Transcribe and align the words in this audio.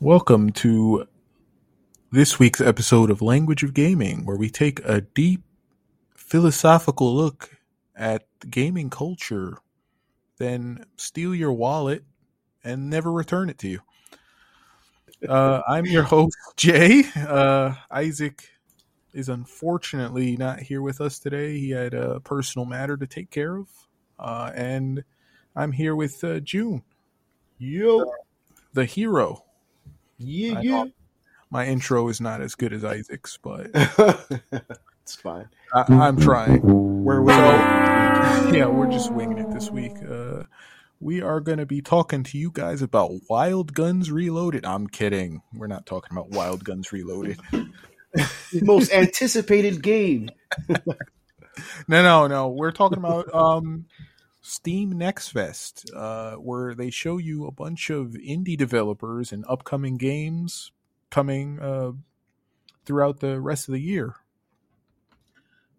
Welcome 0.00 0.50
to 0.52 1.08
this 2.12 2.38
week's 2.38 2.60
episode 2.60 3.10
of 3.10 3.20
Language 3.20 3.64
of 3.64 3.74
Gaming, 3.74 4.24
where 4.24 4.36
we 4.36 4.48
take 4.48 4.78
a 4.84 5.00
deep 5.00 5.42
philosophical 6.14 7.12
look 7.12 7.58
at 7.96 8.24
gaming 8.48 8.90
culture, 8.90 9.58
then 10.36 10.84
steal 10.98 11.34
your 11.34 11.52
wallet 11.52 12.04
and 12.62 12.88
never 12.88 13.10
return 13.10 13.50
it 13.50 13.58
to 13.58 13.68
you. 13.68 13.80
Uh, 15.28 15.62
I'm 15.66 15.84
your 15.84 16.04
host, 16.04 16.36
Jay. 16.56 17.02
Uh, 17.16 17.74
Isaac 17.90 18.48
is 19.12 19.28
unfortunately 19.28 20.36
not 20.36 20.60
here 20.60 20.80
with 20.80 21.00
us 21.00 21.18
today. 21.18 21.58
He 21.58 21.70
had 21.70 21.92
a 21.94 22.20
personal 22.20 22.66
matter 22.66 22.96
to 22.96 23.06
take 23.08 23.32
care 23.32 23.56
of. 23.56 23.68
Uh, 24.16 24.52
and 24.54 25.02
I'm 25.56 25.72
here 25.72 25.96
with 25.96 26.22
uh, 26.22 26.38
June. 26.38 26.84
Yo. 27.58 28.04
The 28.74 28.84
hero. 28.84 29.42
Yeah, 30.18 30.58
I 30.58 30.60
yeah. 30.62 30.84
My 31.50 31.66
intro 31.66 32.08
is 32.08 32.20
not 32.20 32.40
as 32.42 32.54
good 32.54 32.72
as 32.72 32.84
Isaac's, 32.84 33.38
but 33.42 33.70
it's 35.02 35.16
fine. 35.16 35.48
I, 35.72 35.84
I'm 35.88 36.20
trying. 36.20 36.60
We're 36.62 37.22
with 37.22 37.34
yeah, 38.54 38.66
we're 38.66 38.90
just 38.90 39.12
winging 39.12 39.38
it 39.38 39.50
this 39.50 39.70
week. 39.70 39.92
Uh, 40.08 40.42
we 41.00 41.22
are 41.22 41.40
going 41.40 41.58
to 41.58 41.66
be 41.66 41.80
talking 41.80 42.24
to 42.24 42.38
you 42.38 42.50
guys 42.52 42.82
about 42.82 43.12
Wild 43.30 43.72
Guns 43.72 44.10
Reloaded. 44.10 44.66
I'm 44.66 44.88
kidding. 44.88 45.42
We're 45.54 45.68
not 45.68 45.86
talking 45.86 46.10
about 46.16 46.30
Wild 46.30 46.64
Guns 46.64 46.92
Reloaded. 46.92 47.38
most 48.62 48.92
anticipated 48.92 49.82
game. 49.82 50.30
No, 51.86 52.02
no, 52.02 52.26
no. 52.26 52.48
We're 52.48 52.72
talking 52.72 52.98
about 52.98 53.32
um, 53.32 53.86
Steam 54.48 54.92
Next 54.92 55.28
Fest, 55.28 55.90
uh, 55.94 56.32
where 56.36 56.74
they 56.74 56.88
show 56.88 57.18
you 57.18 57.46
a 57.46 57.52
bunch 57.52 57.90
of 57.90 58.12
indie 58.12 58.56
developers 58.56 59.30
and 59.30 59.44
upcoming 59.46 59.98
games 59.98 60.72
coming 61.10 61.58
uh, 61.60 61.92
throughout 62.86 63.20
the 63.20 63.38
rest 63.38 63.68
of 63.68 63.72
the 63.74 63.80
year. 63.80 64.14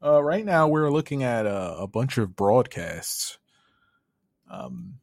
Uh, 0.03 0.21
right 0.21 0.45
now, 0.45 0.67
we're 0.67 0.91
looking 0.91 1.23
at 1.23 1.47
a, 1.47 1.77
a 1.79 1.87
bunch 1.87 2.19
of 2.19 2.35
broadcasts. 2.35 3.39
Um, 4.49 4.99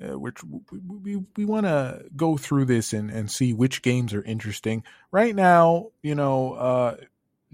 uh, 0.00 0.18
which 0.18 0.44
we, 0.44 0.78
we, 1.16 1.24
we 1.36 1.44
want 1.44 1.66
to 1.66 2.04
go 2.14 2.36
through 2.36 2.66
this 2.66 2.92
and, 2.92 3.10
and 3.10 3.30
see 3.30 3.52
which 3.52 3.82
games 3.82 4.14
are 4.14 4.22
interesting. 4.22 4.84
Right 5.10 5.34
now, 5.34 5.88
you 6.02 6.14
know, 6.14 6.52
uh, 6.52 6.96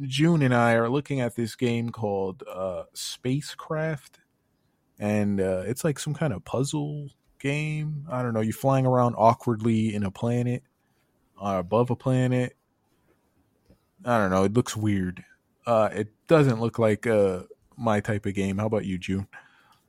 June 0.02 0.42
and 0.42 0.54
I 0.54 0.74
are 0.74 0.90
looking 0.90 1.20
at 1.20 1.36
this 1.36 1.54
game 1.54 1.90
called 1.90 2.42
uh, 2.52 2.82
Spacecraft, 2.92 4.18
and 4.98 5.40
uh, 5.40 5.62
it's 5.66 5.84
like 5.84 5.98
some 5.98 6.14
kind 6.14 6.32
of 6.32 6.44
puzzle 6.44 7.08
game. 7.38 8.06
I 8.10 8.22
don't 8.22 8.34
know. 8.34 8.40
You're 8.40 8.52
flying 8.52 8.86
around 8.86 9.14
awkwardly 9.16 9.94
in 9.94 10.04
a 10.04 10.10
planet, 10.10 10.62
uh, 11.40 11.56
above 11.58 11.90
a 11.90 11.96
planet. 11.96 12.56
I 14.04 14.18
don't 14.18 14.30
know. 14.30 14.44
It 14.44 14.52
looks 14.52 14.76
weird. 14.76 15.24
Uh, 15.66 15.88
it 15.92 16.08
doesn't 16.26 16.60
look 16.60 16.78
like 16.78 17.06
uh, 17.06 17.42
my 17.76 18.00
type 18.00 18.26
of 18.26 18.34
game. 18.34 18.58
How 18.58 18.66
about 18.66 18.84
you, 18.84 18.98
June? 18.98 19.26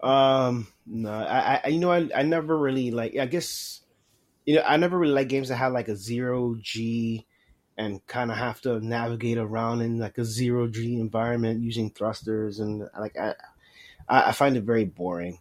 Um, 0.01 0.67
no, 0.85 1.11
I, 1.11 1.61
I, 1.63 1.67
you 1.67 1.79
know, 1.79 1.91
I, 1.91 2.09
I 2.15 2.23
never 2.23 2.57
really 2.57 2.91
like. 2.91 3.17
I 3.17 3.25
guess, 3.25 3.81
you 4.45 4.55
know, 4.55 4.61
I 4.61 4.77
never 4.77 4.97
really 4.97 5.13
like 5.13 5.29
games 5.29 5.49
that 5.49 5.55
have 5.55 5.73
like 5.73 5.87
a 5.87 5.95
zero 5.95 6.55
G, 6.61 7.25
and 7.77 8.05
kind 8.07 8.31
of 8.31 8.37
have 8.37 8.61
to 8.61 8.79
navigate 8.79 9.37
around 9.37 9.81
in 9.81 9.97
like 9.97 10.17
a 10.17 10.25
zero 10.25 10.67
G 10.67 10.99
environment 10.99 11.61
using 11.61 11.89
thrusters 11.89 12.59
and 12.59 12.87
like 12.99 13.17
I, 13.17 13.33
I 14.07 14.29
I 14.29 14.31
find 14.31 14.57
it 14.57 14.63
very 14.63 14.85
boring. 14.85 15.39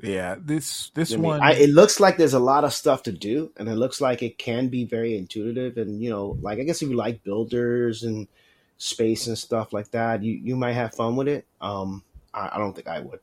Yeah, 0.00 0.36
this 0.38 0.90
this 0.94 1.12
I 1.12 1.16
mean, 1.16 1.24
one. 1.24 1.42
I, 1.42 1.54
it 1.54 1.70
looks 1.70 1.98
like 1.98 2.16
there's 2.16 2.34
a 2.34 2.38
lot 2.38 2.64
of 2.64 2.72
stuff 2.72 3.02
to 3.04 3.12
do, 3.12 3.50
and 3.56 3.68
it 3.68 3.74
looks 3.74 4.00
like 4.00 4.22
it 4.22 4.38
can 4.38 4.68
be 4.68 4.84
very 4.84 5.18
intuitive. 5.18 5.76
And 5.76 6.02
you 6.02 6.10
know, 6.10 6.38
like 6.40 6.58
I 6.58 6.62
guess 6.62 6.82
if 6.82 6.88
you 6.88 6.96
like 6.96 7.24
builders 7.24 8.04
and 8.04 8.28
space 8.76 9.26
and 9.26 9.36
stuff 9.36 9.72
like 9.72 9.90
that, 9.90 10.22
you 10.22 10.34
you 10.34 10.56
might 10.56 10.74
have 10.74 10.94
fun 10.94 11.16
with 11.16 11.28
it. 11.28 11.46
Um, 11.60 12.04
I, 12.32 12.50
I 12.52 12.58
don't 12.58 12.74
think 12.74 12.86
I 12.86 13.00
would. 13.00 13.20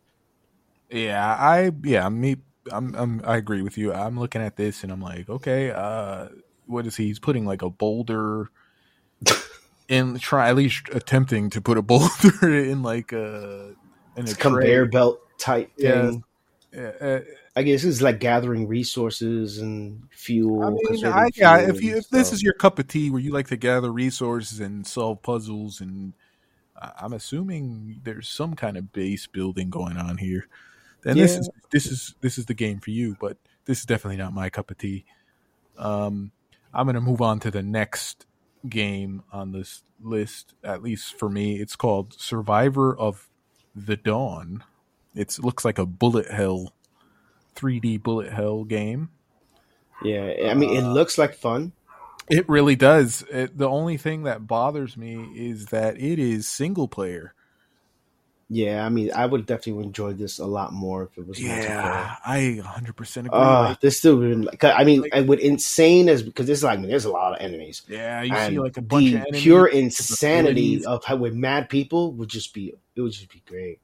Yeah, 0.90 1.26
I 1.26 1.72
yeah, 1.84 2.10
me 2.10 2.38
I'm, 2.72 2.94
I'm 2.96 3.22
I 3.26 3.38
agree 3.38 3.62
with 3.62 3.78
you. 3.78 3.94
I'm 3.94 4.20
looking 4.20 4.42
at 4.42 4.58
this 4.58 4.84
and 4.84 4.92
I'm 4.92 5.02
like, 5.02 5.30
okay, 5.30 5.72
uh 5.72 6.28
what 6.66 6.86
is 6.88 6.96
he? 6.98 7.06
He's 7.08 7.20
putting 7.20 7.46
like 7.46 7.62
a 7.62 7.70
boulder 7.70 8.50
in 9.88 10.18
try 10.20 10.50
at 10.50 10.56
least 10.56 10.90
attempting 10.92 11.50
to 11.52 11.62
put 11.62 11.78
a 11.78 11.82
boulder 11.84 12.54
in 12.54 12.84
like 12.84 13.12
a 13.14 13.74
in 14.16 14.24
It's 14.24 14.36
conveyor 14.36 14.86
belt 14.86 15.20
type 15.38 15.72
Yeah. 15.78 16.12
thing. 16.12 16.24
Yeah, 16.74 16.92
uh, 17.00 17.20
I 17.56 17.64
guess 17.64 17.86
it's 17.86 18.02
like 18.02 18.20
gathering 18.20 18.68
resources 18.68 19.60
and 19.60 20.04
fuel. 20.12 20.62
I 20.62 20.70
mean, 20.72 21.06
I, 21.06 21.30
yeah, 21.36 21.58
fuel 21.58 21.76
if 21.76 21.82
you 21.82 21.96
if 21.98 22.10
this 22.10 22.34
is 22.34 22.44
your 22.44 22.54
cup 22.54 22.80
of 22.80 22.88
tea, 22.90 23.10
where 23.10 23.22
you 23.22 23.32
like 23.32 23.48
to 23.48 23.56
gather 23.56 23.92
resources 23.94 24.60
and 24.60 24.86
solve 24.86 25.22
puzzles, 25.22 25.80
and 25.80 26.12
I'm 27.00 27.14
assuming 27.14 28.02
there's 28.04 28.28
some 28.28 28.56
kind 28.56 28.76
of 28.76 28.92
base 28.92 29.26
building 29.26 29.70
going 29.70 29.96
on 29.96 30.18
here, 30.18 30.48
then 31.04 31.18
this 31.18 31.38
is 31.38 31.50
this 31.72 31.86
is 31.86 32.16
this 32.20 32.38
is 32.38 32.46
the 32.46 32.54
game 32.54 32.80
for 32.82 32.92
you. 32.92 33.16
But 33.22 33.38
this 33.64 33.80
is 33.80 33.86
definitely 33.86 34.18
not 34.18 34.34
my 34.34 34.50
cup 34.50 34.70
of 34.70 34.78
tea. 34.78 35.06
Um, 35.78 36.32
I'm 36.74 36.86
gonna 36.86 37.00
move 37.00 37.22
on 37.22 37.40
to 37.42 37.52
the 37.52 37.64
next 37.64 38.26
game 38.68 39.24
on 39.32 39.54
this 39.54 39.84
list. 40.02 40.56
At 40.62 40.84
least 40.84 41.18
for 41.18 41.30
me, 41.30 41.62
it's 41.62 41.78
called 41.78 42.20
Survivor 42.20 42.98
of 42.98 43.30
the 43.76 43.98
Dawn. 43.98 44.64
It's, 45.14 45.38
it 45.38 45.46
looks 45.46 45.64
like 45.64 45.78
a 45.78 45.86
bullet 45.86 46.30
hell, 46.32 46.74
3D 47.56 48.02
bullet 48.02 48.32
hell 48.32 48.64
game. 48.64 49.10
yeah, 50.04 50.50
I 50.50 50.54
mean, 50.54 50.76
it 50.76 50.84
uh, 50.84 50.92
looks 50.92 51.18
like 51.18 51.36
fun. 51.36 51.72
It 52.30 52.50
really 52.50 52.76
does. 52.76 53.24
It, 53.30 53.58
the 53.58 53.70
only 53.70 53.98
thing 53.98 54.24
that 54.24 54.48
bothers 54.48 54.98
me 54.98 55.32
is 55.36 55.68
that 55.68 55.98
it 55.98 56.18
is 56.18 56.48
single 56.48 56.88
player. 56.88 57.35
Yeah, 58.48 58.86
I 58.86 58.90
mean, 58.90 59.12
I 59.16 59.26
would 59.26 59.48
definitely 59.48 59.84
enjoy 59.86 60.14
this 60.14 60.38
a 60.38 60.46
lot 60.46 60.72
more 60.72 61.04
if 61.04 61.18
it 61.18 61.28
was 61.28 61.40
multiplayer. 61.40 61.64
Yeah, 61.64 62.16
I 62.24 62.60
100% 62.64 63.18
agree. 63.26 63.30
Uh, 63.32 63.62
Like, 63.70 63.80
this 63.82 63.98
still 63.98 64.18
like, 64.18 64.64
I 64.64 64.84
mean, 64.84 65.02
Like- 65.02 65.16
I 65.16 65.22
would 65.22 65.40
insane 65.40 66.10
as 66.10 66.22
because 66.22 66.46
this 66.46 66.60
is 66.60 66.64
like 66.64 66.80
there's 66.84 67.06
a 67.06 67.12
lot 67.12 67.34
of 67.34 67.42
enemies. 67.42 67.82
yeah, 67.90 68.22
you 68.22 68.34
and 68.36 68.54
see 68.54 68.60
like 68.60 68.78
a 68.78 68.82
bunch 68.82 69.06
the 69.06 69.16
of 69.16 69.22
enemies, 69.22 69.42
pure 69.42 69.68
insanity 69.68 70.86
of 70.86 71.04
how 71.06 71.16
with 71.16 71.34
mad 71.34 71.70
people 71.70 72.12
would 72.14 72.30
just 72.30 72.54
be 72.54 72.74
it 72.96 73.02
would 73.02 73.14
just 73.14 73.30
be 73.32 73.42
great. 73.48 73.80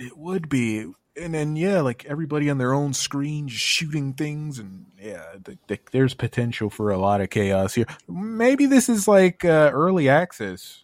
It 0.00 0.16
would 0.18 0.48
be, 0.48 0.92
and 1.16 1.32
then 1.32 1.54
yeah, 1.54 1.80
like 1.80 2.04
everybody 2.06 2.50
on 2.50 2.58
their 2.58 2.72
own 2.74 2.94
screen 2.94 3.46
just 3.46 3.62
shooting 3.62 4.14
things, 4.14 4.58
and 4.58 4.86
yeah, 5.00 5.22
the, 5.40 5.56
the, 5.68 5.78
there's 5.92 6.14
potential 6.14 6.68
for 6.68 6.90
a 6.90 6.98
lot 6.98 7.20
of 7.20 7.30
chaos 7.30 7.74
here. 7.74 7.86
Maybe 8.08 8.66
this 8.66 8.88
is 8.88 9.06
like 9.06 9.44
uh, 9.44 9.70
early 9.72 10.08
access. 10.08 10.82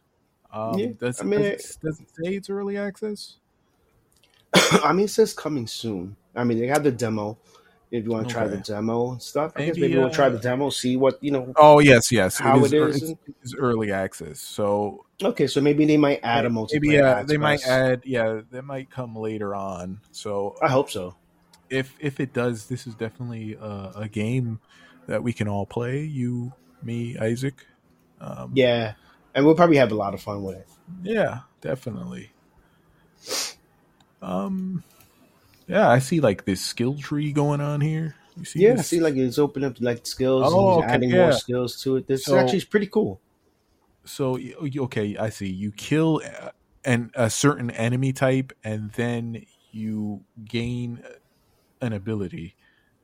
Um, 0.57 0.79
Yeah, 0.79 0.87
does, 0.99 1.21
I 1.21 1.25
mean, 1.25 1.41
does, 1.43 1.51
it, 1.51 1.79
does 1.83 2.01
it 2.01 2.09
say 2.11 2.35
it's 2.35 2.49
early 2.49 2.77
access? 2.79 3.37
I 4.83 4.93
mean, 4.93 5.05
it 5.05 5.11
says 5.11 5.35
coming 5.35 5.67
soon. 5.67 6.17
I 6.35 6.45
mean, 6.45 6.59
they 6.59 6.67
have 6.69 6.83
the 6.85 6.93
demo. 6.93 7.39
If 7.91 8.05
you 8.05 8.11
want 8.11 8.27
to 8.29 8.35
try 8.35 8.49
the 8.49 8.57
demo 8.57 9.13
and 9.13 9.23
stuff, 9.23 9.53
I 9.55 9.61
guess 9.67 9.77
Maybe, 9.77 9.89
maybe 9.89 9.99
we'll 10.01 10.11
try 10.11 10.27
uh, 10.27 10.31
the 10.31 10.39
demo, 10.41 10.71
see 10.71 10.97
what 10.97 11.23
you 11.23 11.31
know. 11.31 11.53
Oh 11.57 11.79
yes, 11.79 12.11
yes. 12.11 12.37
How 12.37 12.65
it 12.65 12.73
is, 12.73 12.73
it 12.73 13.03
is 13.05 13.11
it's- 13.13 13.55
early 13.57 13.93
access, 13.93 14.41
so 14.41 15.07
Okay, 15.23 15.47
so 15.47 15.61
maybe 15.61 15.87
they 15.87 15.97
might 15.97 16.19
add 16.25 16.45
a 16.47 16.51
multiplayer. 16.51 16.73
maybe 16.83 16.99
uh, 16.99 17.23
they 17.23 17.37
might 17.37 17.65
add 17.67 18.03
yeah 18.05 18.41
they 18.51 18.61
might 18.61 18.91
come 18.91 19.15
later 19.17 19.55
on 19.55 20.01
so 20.11 20.57
I 20.61 20.69
hope 20.69 20.91
so. 20.91 21.15
if 21.71 21.95
if 22.01 22.19
it 22.21 22.35
does 22.35 22.67
this 22.67 22.87
is 22.87 22.95
definitely 22.97 23.57
uh, 23.57 23.93
a 23.95 24.09
game 24.09 24.61
that 25.07 25.23
we 25.23 25.33
can 25.33 25.49
all 25.49 25.65
play 25.65 26.01
you 26.03 26.53
me 26.83 27.17
isaac 27.19 27.55
um, 28.21 28.51
Yeah, 28.55 28.93
and 29.37 29.47
we'll 29.47 29.55
probably 29.55 29.77
have 29.77 29.93
a 29.93 29.95
lot 29.95 30.15
of 30.15 30.21
fun 30.21 30.43
with 30.43 30.57
it. 30.57 30.67
yeah 31.05 31.41
definitely 31.61 32.33
um 34.23 34.83
yeah 35.67 35.89
i 35.89 35.99
see 35.99 36.21
like 36.21 36.45
this 36.45 36.61
skill 36.61 36.97
tree 36.99 37.33
going 37.33 37.61
on 37.61 37.81
here 37.81 38.15
you 38.39 38.45
see 38.45 38.61
Yeah, 38.61 38.75
I 38.75 38.83
see, 38.83 39.01
like 39.01 39.15
it's 39.17 39.39
open 39.39 39.65
up 39.65 39.77
like 39.81 40.07
skills 40.07 40.53
Oh, 40.55 40.75
and 40.77 40.85
okay, 40.85 40.93
adding 40.95 41.09
yeah. 41.11 41.17
more 41.23 41.33
skills 41.33 41.81
to 41.83 41.97
it. 41.97 42.07
This 42.07 42.25
So- 42.27 42.37
actually 42.37 42.59
is 42.59 42.65
pretty 42.67 42.87
cool. 42.89 43.19
so 44.05 44.33
y- 44.33 44.53
okay 44.79 45.17
i 45.17 45.31
see 45.31 45.49
you 45.49 45.73
kill 45.73 46.21
uh, 46.43 46.51
an 46.85 47.11
a 47.15 47.31
certain 47.31 47.71
enemy 47.71 48.13
type 48.13 48.53
and 48.63 48.93
then 48.93 49.45
you 49.73 50.23
gain 50.45 51.03
an 51.81 51.93
ability 51.95 52.55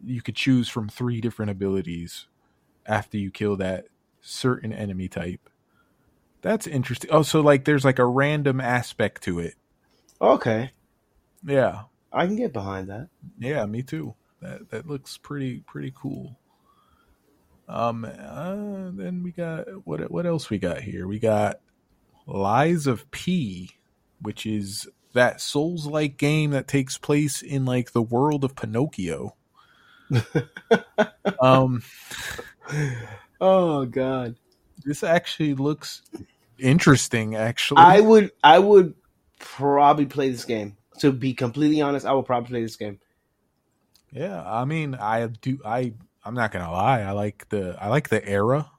you 0.05 0.21
could 0.23 0.37
choose 0.37 0.69
from 0.69 0.89
three 0.89 1.21
different 1.21 1.51
abilities 1.51 2.27
after 2.87 3.17
you 3.17 3.31
kill 3.31 3.57
that 3.57 3.87
certain 4.21 4.73
enemy 4.73 5.09
type 5.09 5.49
that's 6.43 6.67
interesting. 6.67 7.11
Oh 7.13 7.23
so 7.23 7.41
like 7.41 7.65
there's 7.65 7.85
like 7.85 7.99
a 7.99 8.05
random 8.07 8.61
aspect 8.61 9.23
to 9.25 9.39
it. 9.39 9.55
Okay, 10.21 10.71
yeah. 11.45 11.83
I 12.13 12.27
can 12.27 12.37
get 12.37 12.53
behind 12.53 12.91
that. 12.91 13.09
yeah 13.39 13.65
me 13.65 13.83
too. 13.83 14.15
That 14.41 14.69
that 14.71 14.87
looks 14.87 15.17
pretty 15.17 15.61
pretty 15.61 15.93
cool. 15.97 16.37
Um 17.69 18.05
uh, 18.05 18.91
then 18.93 19.23
we 19.23 19.31
got 19.31 19.67
what 19.87 20.11
what 20.11 20.27
else 20.27 20.51
we 20.51 20.59
got 20.59 20.83
here? 20.83 21.07
We 21.07 21.19
got 21.19 21.61
lies 22.27 22.87
of 22.87 23.11
p 23.11 23.71
which 24.21 24.47
is 24.47 24.89
that 25.15 25.41
souls 25.41 25.87
like 25.87 26.17
game 26.17 26.51
that 26.53 26.69
takes 26.69 26.97
place 26.99 27.43
in 27.43 27.65
like 27.65 27.93
the 27.93 28.03
world 28.03 28.45
of 28.45 28.57
pinocchio. 28.57 29.37
Um 31.41 31.83
oh 33.41 33.85
god. 33.87 34.37
This 34.85 35.03
actually 35.03 35.55
looks 35.55 36.03
interesting. 36.59 37.37
Actually, 37.37 37.83
I 37.83 38.01
would 38.01 38.33
I 38.43 38.59
would 38.59 38.95
probably 39.39 40.07
play 40.07 40.31
this 40.31 40.45
game. 40.45 40.77
To 41.01 41.13
be 41.13 41.35
completely 41.35 41.81
honest, 41.81 42.07
I 42.07 42.13
will 42.13 42.23
probably 42.23 42.49
play 42.49 42.63
this 42.63 42.77
game. 42.77 43.01
Yeah, 44.11 44.43
I 44.45 44.65
mean, 44.65 44.95
I 44.95 45.27
do. 45.27 45.59
I 45.65 45.95
I'm 46.25 46.35
not 46.35 46.53
gonna 46.53 46.71
lie. 46.71 47.01
I 47.01 47.13
like 47.13 47.49
the 47.49 47.77
I 47.81 47.89
like 47.89 48.09
the 48.09 48.27
era, 48.29 48.71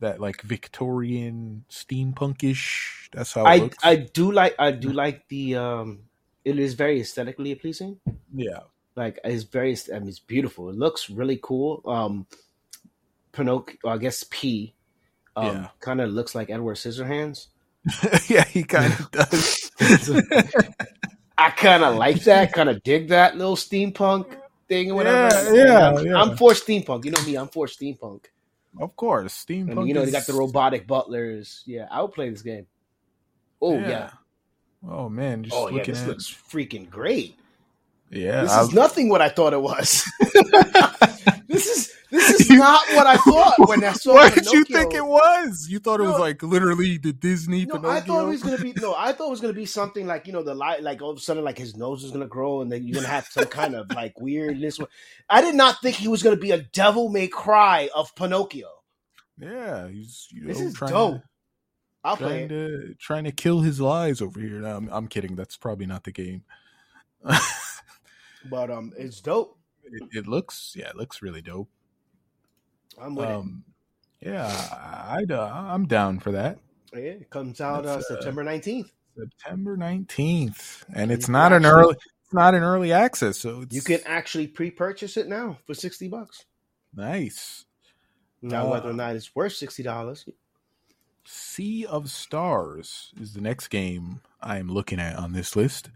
that 0.00 0.20
like 0.20 0.42
Victorian 0.42 1.64
steampunkish. 1.70 3.08
That's 3.12 3.32
how 3.32 3.46
it 3.46 3.48
I 3.48 3.56
looks. 3.58 3.78
I 3.82 3.96
do 3.96 4.32
like 4.32 4.54
I 4.58 4.72
do 4.72 4.92
like 4.92 5.28
the 5.28 5.56
um. 5.56 6.00
It 6.44 6.58
is 6.58 6.74
very 6.74 7.00
aesthetically 7.00 7.54
pleasing. 7.54 8.00
yeah, 8.34 8.60
Like 8.96 9.20
it's 9.22 9.44
very 9.44 9.76
I 9.94 10.00
mean 10.00 10.08
it's 10.08 10.18
beautiful. 10.18 10.70
It 10.70 10.76
looks 10.76 11.08
really 11.08 11.38
cool. 11.40 11.82
Um, 11.86 12.26
Pinocchio, 13.30 13.76
I 13.86 13.96
guess 13.98 14.24
P, 14.28 14.74
um, 15.36 15.46
Yeah. 15.46 15.68
kind 15.80 16.00
of 16.00 16.10
looks 16.10 16.34
like 16.34 16.50
Edward 16.50 16.76
Scissorhands. 16.76 17.46
yeah, 18.30 18.44
he 18.44 18.62
kind 18.64 18.92
of 18.92 19.10
does. 19.10 19.70
I 21.38 21.50
kind 21.50 21.82
of 21.82 21.96
like 21.96 22.22
that. 22.24 22.52
Kind 22.52 22.68
of 22.68 22.82
dig 22.82 23.08
that 23.08 23.36
little 23.36 23.56
steampunk 23.56 24.36
thing 24.68 24.90
or 24.92 24.94
whatever. 24.94 25.54
Yeah, 25.54 25.64
yeah, 25.64 25.88
I'm, 25.88 26.06
yeah. 26.06 26.14
I'm 26.22 26.36
for 26.36 26.52
steampunk. 26.52 27.04
You 27.04 27.10
know 27.10 27.22
me. 27.24 27.34
I'm 27.36 27.48
for 27.48 27.66
steampunk. 27.66 28.26
of 28.80 28.94
course, 28.96 29.44
steampunk. 29.44 29.88
you 29.88 29.94
know, 29.94 30.04
they 30.04 30.12
got 30.12 30.26
the 30.26 30.32
robotic 30.34 30.86
butlers. 30.86 31.62
Yeah, 31.66 31.88
I 31.90 32.02
would 32.02 32.12
play 32.12 32.30
this 32.30 32.42
game. 32.42 32.66
Oh 33.60 33.78
yeah. 33.78 34.10
Oh 34.88 35.08
man, 35.08 35.44
just 35.44 35.56
Oh 35.56 35.68
yeah. 35.68 35.82
This 35.82 36.02
at 36.02 36.08
looks 36.08 36.26
freaking 36.50 36.88
great. 36.88 37.36
yeah. 38.10 38.42
This 38.42 38.52
I- 38.52 38.62
is 38.62 38.72
nothing 38.72 39.08
what 39.08 39.22
I 39.22 39.28
thought 39.28 39.52
it 39.52 39.60
was. 39.62 40.04
this 41.48 41.66
is 41.66 41.91
this 42.42 42.50
is 42.50 42.58
not 42.58 42.80
what 42.94 43.06
I 43.06 43.16
thought 43.16 43.68
when 43.68 43.84
I 43.84 43.92
saw. 43.92 44.12
It. 44.12 44.14
What 44.14 44.34
did 44.34 44.46
you 44.46 44.64
think 44.64 44.94
it 44.94 45.04
was? 45.04 45.68
You 45.68 45.78
thought 45.78 46.00
it 46.00 46.04
was 46.04 46.18
like 46.18 46.42
literally 46.42 46.98
the 46.98 47.12
Disney 47.12 47.64
No, 47.64 47.74
Pinocchio? 47.76 47.90
I 47.90 48.00
thought 48.00 48.24
it 48.24 48.28
was 48.28 48.42
gonna 48.42 48.58
be 48.58 48.72
no. 48.72 48.94
I 48.96 49.12
thought 49.12 49.28
it 49.28 49.30
was 49.30 49.40
gonna 49.40 49.52
be 49.52 49.66
something 49.66 50.06
like 50.06 50.26
you 50.26 50.32
know 50.32 50.42
the 50.42 50.54
light, 50.54 50.82
like 50.82 51.02
all 51.02 51.10
of 51.10 51.16
a 51.18 51.20
sudden 51.20 51.44
like 51.44 51.58
his 51.58 51.76
nose 51.76 52.04
is 52.04 52.10
gonna 52.10 52.26
grow 52.26 52.60
and 52.60 52.70
then 52.70 52.84
you're 52.84 52.94
gonna 52.94 53.08
have 53.08 53.26
some 53.26 53.46
kind 53.46 53.74
of 53.74 53.90
like 53.92 54.20
weirdness. 54.20 54.78
I 55.28 55.40
did 55.40 55.54
not 55.54 55.80
think 55.82 55.96
he 55.96 56.08
was 56.08 56.22
gonna 56.22 56.36
be 56.36 56.50
a 56.50 56.58
devil 56.62 57.08
may 57.08 57.28
cry 57.28 57.88
of 57.94 58.14
Pinocchio. 58.14 58.68
yeah, 59.38 59.88
he's 59.88 60.28
you 60.30 60.46
This 60.46 60.60
is 60.60 60.74
trying 60.74 60.92
dope. 60.92 61.14
To, 61.14 61.22
I'll 62.04 62.16
play 62.16 62.28
trying 62.28 62.44
it. 62.44 62.48
to 62.48 62.94
trying 62.98 63.24
to 63.24 63.32
kill 63.32 63.60
his 63.60 63.80
lies 63.80 64.20
over 64.20 64.40
here. 64.40 64.60
No, 64.60 64.76
I'm, 64.76 64.88
I'm 64.90 65.08
kidding. 65.08 65.36
That's 65.36 65.56
probably 65.56 65.86
not 65.86 66.04
the 66.04 66.12
game. 66.12 66.42
but 68.50 68.70
um, 68.70 68.92
it's 68.98 69.20
dope. 69.20 69.56
it, 69.84 70.02
it 70.12 70.26
looks 70.26 70.74
yeah, 70.76 70.88
it 70.88 70.96
looks 70.96 71.22
really 71.22 71.42
dope. 71.42 71.68
I'm 73.00 73.14
with 73.14 73.28
Um, 73.28 73.64
yeah, 74.20 74.46
I, 74.46 75.24
I 75.28 75.74
I'm 75.74 75.86
down 75.86 76.20
for 76.20 76.32
that. 76.32 76.58
it. 76.92 76.98
Yeah, 76.98 77.10
it 77.12 77.30
comes 77.30 77.60
out 77.60 77.86
uh, 77.86 77.94
uh, 77.94 78.00
September 78.02 78.44
nineteenth. 78.44 78.92
September 79.18 79.76
nineteenth, 79.76 80.84
and 80.94 81.10
it's 81.10 81.28
You 81.28 81.32
not 81.32 81.52
an 81.52 81.64
actually- 81.64 81.82
early. 81.82 81.94
It's 82.24 82.34
not 82.34 82.54
an 82.54 82.62
early 82.62 82.92
access, 82.92 83.38
so 83.38 83.60
it's 83.62 83.74
You 83.74 83.82
can 83.82 84.00
actually 84.06 84.46
pre-purchase 84.46 85.16
it 85.18 85.28
now 85.28 85.58
for 85.66 85.74
sixty 85.74 86.08
bucks. 86.08 86.44
nice. 86.94 87.64
Now, 88.40 88.66
Uh, 88.66 88.70
whether 88.70 88.90
or 88.90 88.94
not 88.94 89.14
it's 89.16 89.34
worth 89.36 89.52
sixty 89.52 89.82
dollars, 89.82 90.26
Sea 91.24 91.84
of 91.86 92.10
Stars 92.10 93.12
is 93.20 93.34
the 93.34 93.40
next 93.40 93.68
game 93.68 94.20
I 94.40 94.58
am 94.58 94.68
looking 94.68 94.98
at 94.98 95.16
on 95.16 95.32
this 95.32 95.54
list. 95.54 95.90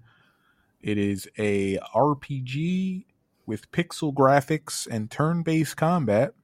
It 0.80 0.98
is 0.98 1.28
a 1.38 1.78
RPG 1.94 3.06
with 3.46 3.70
pixel 3.72 4.14
graphics 4.14 4.86
and 4.88 5.10
turn-based 5.10 5.76
combat. 5.76 6.34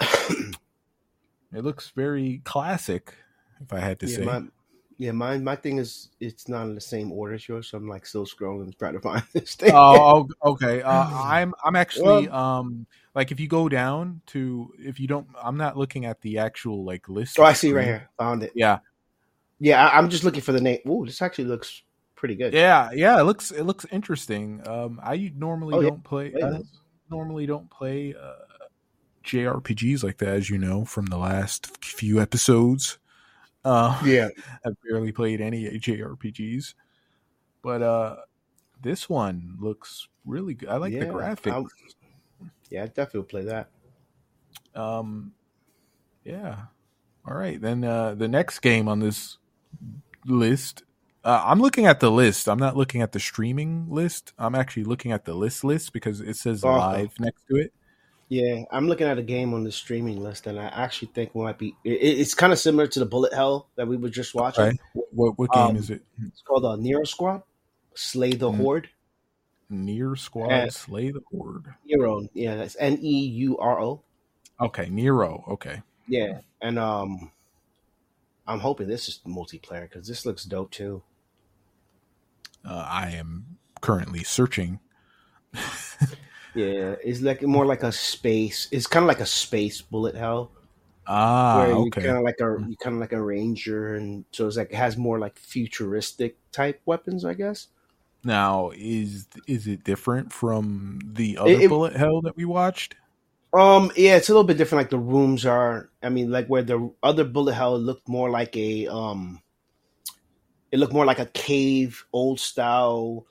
It 1.52 1.64
looks 1.64 1.90
very 1.96 2.42
classic, 2.44 3.14
if 3.62 3.72
I 3.72 3.80
had 3.80 3.98
to 4.00 4.06
yeah, 4.06 4.16
say. 4.16 4.24
my, 4.24 4.42
yeah, 4.98 5.12
my 5.12 5.38
my 5.38 5.56
thing 5.56 5.78
is 5.78 6.10
it's 6.20 6.48
not 6.48 6.64
in 6.64 6.74
the 6.74 6.80
same 6.80 7.10
order 7.10 7.34
as 7.34 7.48
yours, 7.48 7.68
so 7.68 7.78
I'm 7.78 7.88
like 7.88 8.04
still 8.04 8.26
scrolling 8.26 8.76
trying 8.78 8.94
to 8.94 9.00
find 9.00 9.22
this 9.32 9.54
thing. 9.54 9.72
oh, 9.72 10.28
oh, 10.42 10.52
okay. 10.52 10.82
Uh, 10.82 11.08
I'm 11.14 11.54
I'm 11.64 11.76
actually 11.76 12.28
um 12.28 12.86
like 13.14 13.32
if 13.32 13.40
you 13.40 13.48
go 13.48 13.68
down 13.68 14.20
to 14.26 14.72
if 14.78 15.00
you 15.00 15.06
don't 15.06 15.26
I'm 15.42 15.56
not 15.56 15.78
looking 15.78 16.04
at 16.04 16.20
the 16.20 16.38
actual 16.38 16.84
like 16.84 17.08
list. 17.08 17.38
oh, 17.38 17.44
I 17.44 17.54
see 17.54 17.72
right 17.72 17.86
here. 17.86 18.10
Found 18.18 18.42
it. 18.42 18.52
Yeah, 18.54 18.80
Yeah, 19.58 19.86
I, 19.86 19.96
I'm 19.96 20.10
just 20.10 20.24
looking 20.24 20.42
for 20.42 20.52
the 20.52 20.60
name. 20.60 20.80
Ooh, 20.86 21.06
this 21.06 21.22
actually 21.22 21.44
looks 21.44 21.82
pretty 22.14 22.34
good. 22.34 22.52
yeah, 22.52 22.90
yeah. 22.92 23.18
It 23.18 23.24
looks 23.24 23.52
it 23.52 23.62
looks 23.62 23.86
interesting. 23.90 24.60
Um, 24.68 25.00
I 25.02 25.32
normally 25.34 25.76
Oh, 25.76 25.82
don't 25.82 26.04
play. 26.04 26.30
Play 26.30 26.42
I 26.42 26.60
normally 27.10 27.46
don't 27.46 27.70
play 27.70 28.14
uh, 28.20 28.32
JRPGs 29.28 30.02
like 30.02 30.18
that, 30.18 30.28
as 30.28 30.50
you 30.50 30.58
know 30.58 30.84
from 30.84 31.06
the 31.06 31.18
last 31.18 31.84
few 31.84 32.20
episodes. 32.20 32.98
Uh, 33.64 34.00
Yeah, 34.04 34.28
I've 34.66 34.76
barely 34.88 35.12
played 35.12 35.40
any 35.40 35.64
JRPGs, 35.78 36.74
but 37.62 37.82
uh, 37.82 38.16
this 38.80 39.08
one 39.08 39.56
looks 39.60 40.08
really 40.24 40.54
good. 40.54 40.68
I 40.70 40.76
like 40.76 40.92
the 40.92 41.06
graphics. 41.06 41.52
I'll- 41.52 41.68
yeah, 42.70 42.84
I 42.84 42.86
definitely 42.86 43.22
play 43.22 43.44
that. 43.44 43.70
Um, 44.74 45.32
yeah. 46.24 46.56
All 47.26 47.34
right, 47.34 47.60
then 47.60 47.82
uh, 47.84 48.14
the 48.14 48.28
next 48.28 48.60
game 48.60 48.88
on 48.88 49.00
this 49.00 49.38
list. 50.24 50.82
Uh, 51.24 51.42
I'm 51.44 51.60
looking 51.60 51.86
at 51.86 52.00
the 52.00 52.10
list. 52.10 52.48
I'm 52.48 52.58
not 52.58 52.76
looking 52.76 53.02
at 53.02 53.12
the 53.12 53.20
streaming 53.20 53.86
list. 53.90 54.32
I'm 54.38 54.54
actually 54.54 54.84
looking 54.84 55.12
at 55.12 55.24
the 55.24 55.34
list 55.34 55.64
list 55.64 55.92
because 55.92 56.20
it 56.20 56.36
says 56.36 56.64
Oh. 56.64 56.70
live 56.70 57.18
next 57.18 57.42
to 57.50 57.56
it. 57.56 57.72
Yeah, 58.30 58.64
I'm 58.70 58.88
looking 58.88 59.06
at 59.06 59.16
a 59.18 59.22
game 59.22 59.54
on 59.54 59.64
the 59.64 59.72
streaming 59.72 60.20
list, 60.22 60.46
and 60.46 60.58
I 60.60 60.66
actually 60.66 61.08
think 61.14 61.30
it 61.30 61.38
might 61.38 61.56
be. 61.58 61.74
It, 61.82 61.90
it's 61.92 62.34
kind 62.34 62.52
of 62.52 62.58
similar 62.58 62.86
to 62.86 62.98
the 62.98 63.06
Bullet 63.06 63.32
Hell 63.32 63.68
that 63.76 63.88
we 63.88 63.96
were 63.96 64.10
just 64.10 64.34
watching. 64.34 64.64
Okay. 64.64 64.78
What 64.92 65.38
what 65.38 65.50
game 65.52 65.62
Um, 65.62 65.76
is 65.76 65.88
it? 65.90 66.02
It's 66.26 66.42
called 66.42 66.64
uh, 66.66 66.76
Neuro 66.76 67.04
Squad, 67.04 67.42
Slay 67.94 68.32
the 68.32 68.50
Mm. 68.50 68.56
Horde. 68.58 68.88
Near 69.70 70.16
Squad 70.16 70.50
uh, 70.50 70.70
Slay 70.70 71.10
the 71.10 71.20
Horde. 71.30 71.74
Neuro, 71.86 72.26
yeah, 72.34 72.56
that's 72.56 72.76
N 72.78 72.98
E 73.02 73.26
U 73.26 73.58
R 73.58 73.80
O. 73.80 74.02
Okay, 74.60 74.88
Neuro. 74.90 75.44
Okay. 75.48 75.82
Yeah, 76.06 76.40
and 76.62 76.78
um, 76.78 77.30
I'm 78.46 78.60
hoping 78.60 78.88
this 78.88 79.08
is 79.08 79.20
multiplayer 79.26 79.82
because 79.82 80.06
this 80.08 80.24
looks 80.26 80.44
dope 80.44 80.70
too. 80.70 81.02
Uh, 82.64 82.86
I 82.88 83.10
am 83.10 83.58
currently 83.80 84.22
searching. 84.24 84.80
Yeah, 86.58 86.96
it's 87.04 87.20
like 87.20 87.42
more 87.42 87.64
like 87.64 87.84
a 87.84 87.92
space. 87.92 88.66
It's 88.72 88.88
kind 88.88 89.04
of 89.04 89.06
like 89.06 89.20
a 89.20 89.26
space 89.26 89.80
bullet 89.80 90.16
hell. 90.16 90.50
Ah, 91.06 91.58
where 91.58 91.68
you 91.68 91.86
okay. 91.86 92.02
kind 92.02 92.16
of 92.16 92.24
like 92.24 92.40
a 92.40 92.58
you 92.68 92.76
kind 92.76 92.96
of 92.96 93.00
like 93.00 93.12
a 93.12 93.22
ranger, 93.22 93.94
and 93.94 94.24
so 94.32 94.48
it's 94.48 94.56
like 94.56 94.72
it 94.72 94.76
has 94.76 94.96
more 94.96 95.20
like 95.20 95.38
futuristic 95.38 96.36
type 96.50 96.80
weapons, 96.84 97.24
I 97.24 97.34
guess. 97.34 97.68
Now, 98.24 98.72
is 98.74 99.28
is 99.46 99.68
it 99.68 99.84
different 99.84 100.32
from 100.32 100.98
the 101.04 101.38
other 101.38 101.50
it- 101.50 101.68
bullet 101.68 101.94
hell 101.94 102.20
that 102.22 102.36
we 102.36 102.44
watched? 102.44 102.96
Um, 103.54 103.92
yeah, 103.96 104.16
it's 104.16 104.28
a 104.28 104.32
little 104.32 104.44
bit 104.44 104.58
different. 104.58 104.82
Like 104.82 104.90
the 104.90 104.98
rooms 104.98 105.46
are, 105.46 105.88
I 106.02 106.08
mean, 106.08 106.30
like 106.30 106.48
where 106.48 106.62
the 106.62 106.90
other 107.04 107.24
bullet 107.24 107.54
hell 107.54 107.78
looked 107.78 108.08
more 108.08 108.30
like 108.30 108.56
a 108.56 108.88
um, 108.88 109.40
it 110.72 110.80
looked 110.80 110.92
more 110.92 111.06
like 111.06 111.20
a 111.20 111.26
cave, 111.26 112.04
old 112.12 112.40
style. 112.40 113.26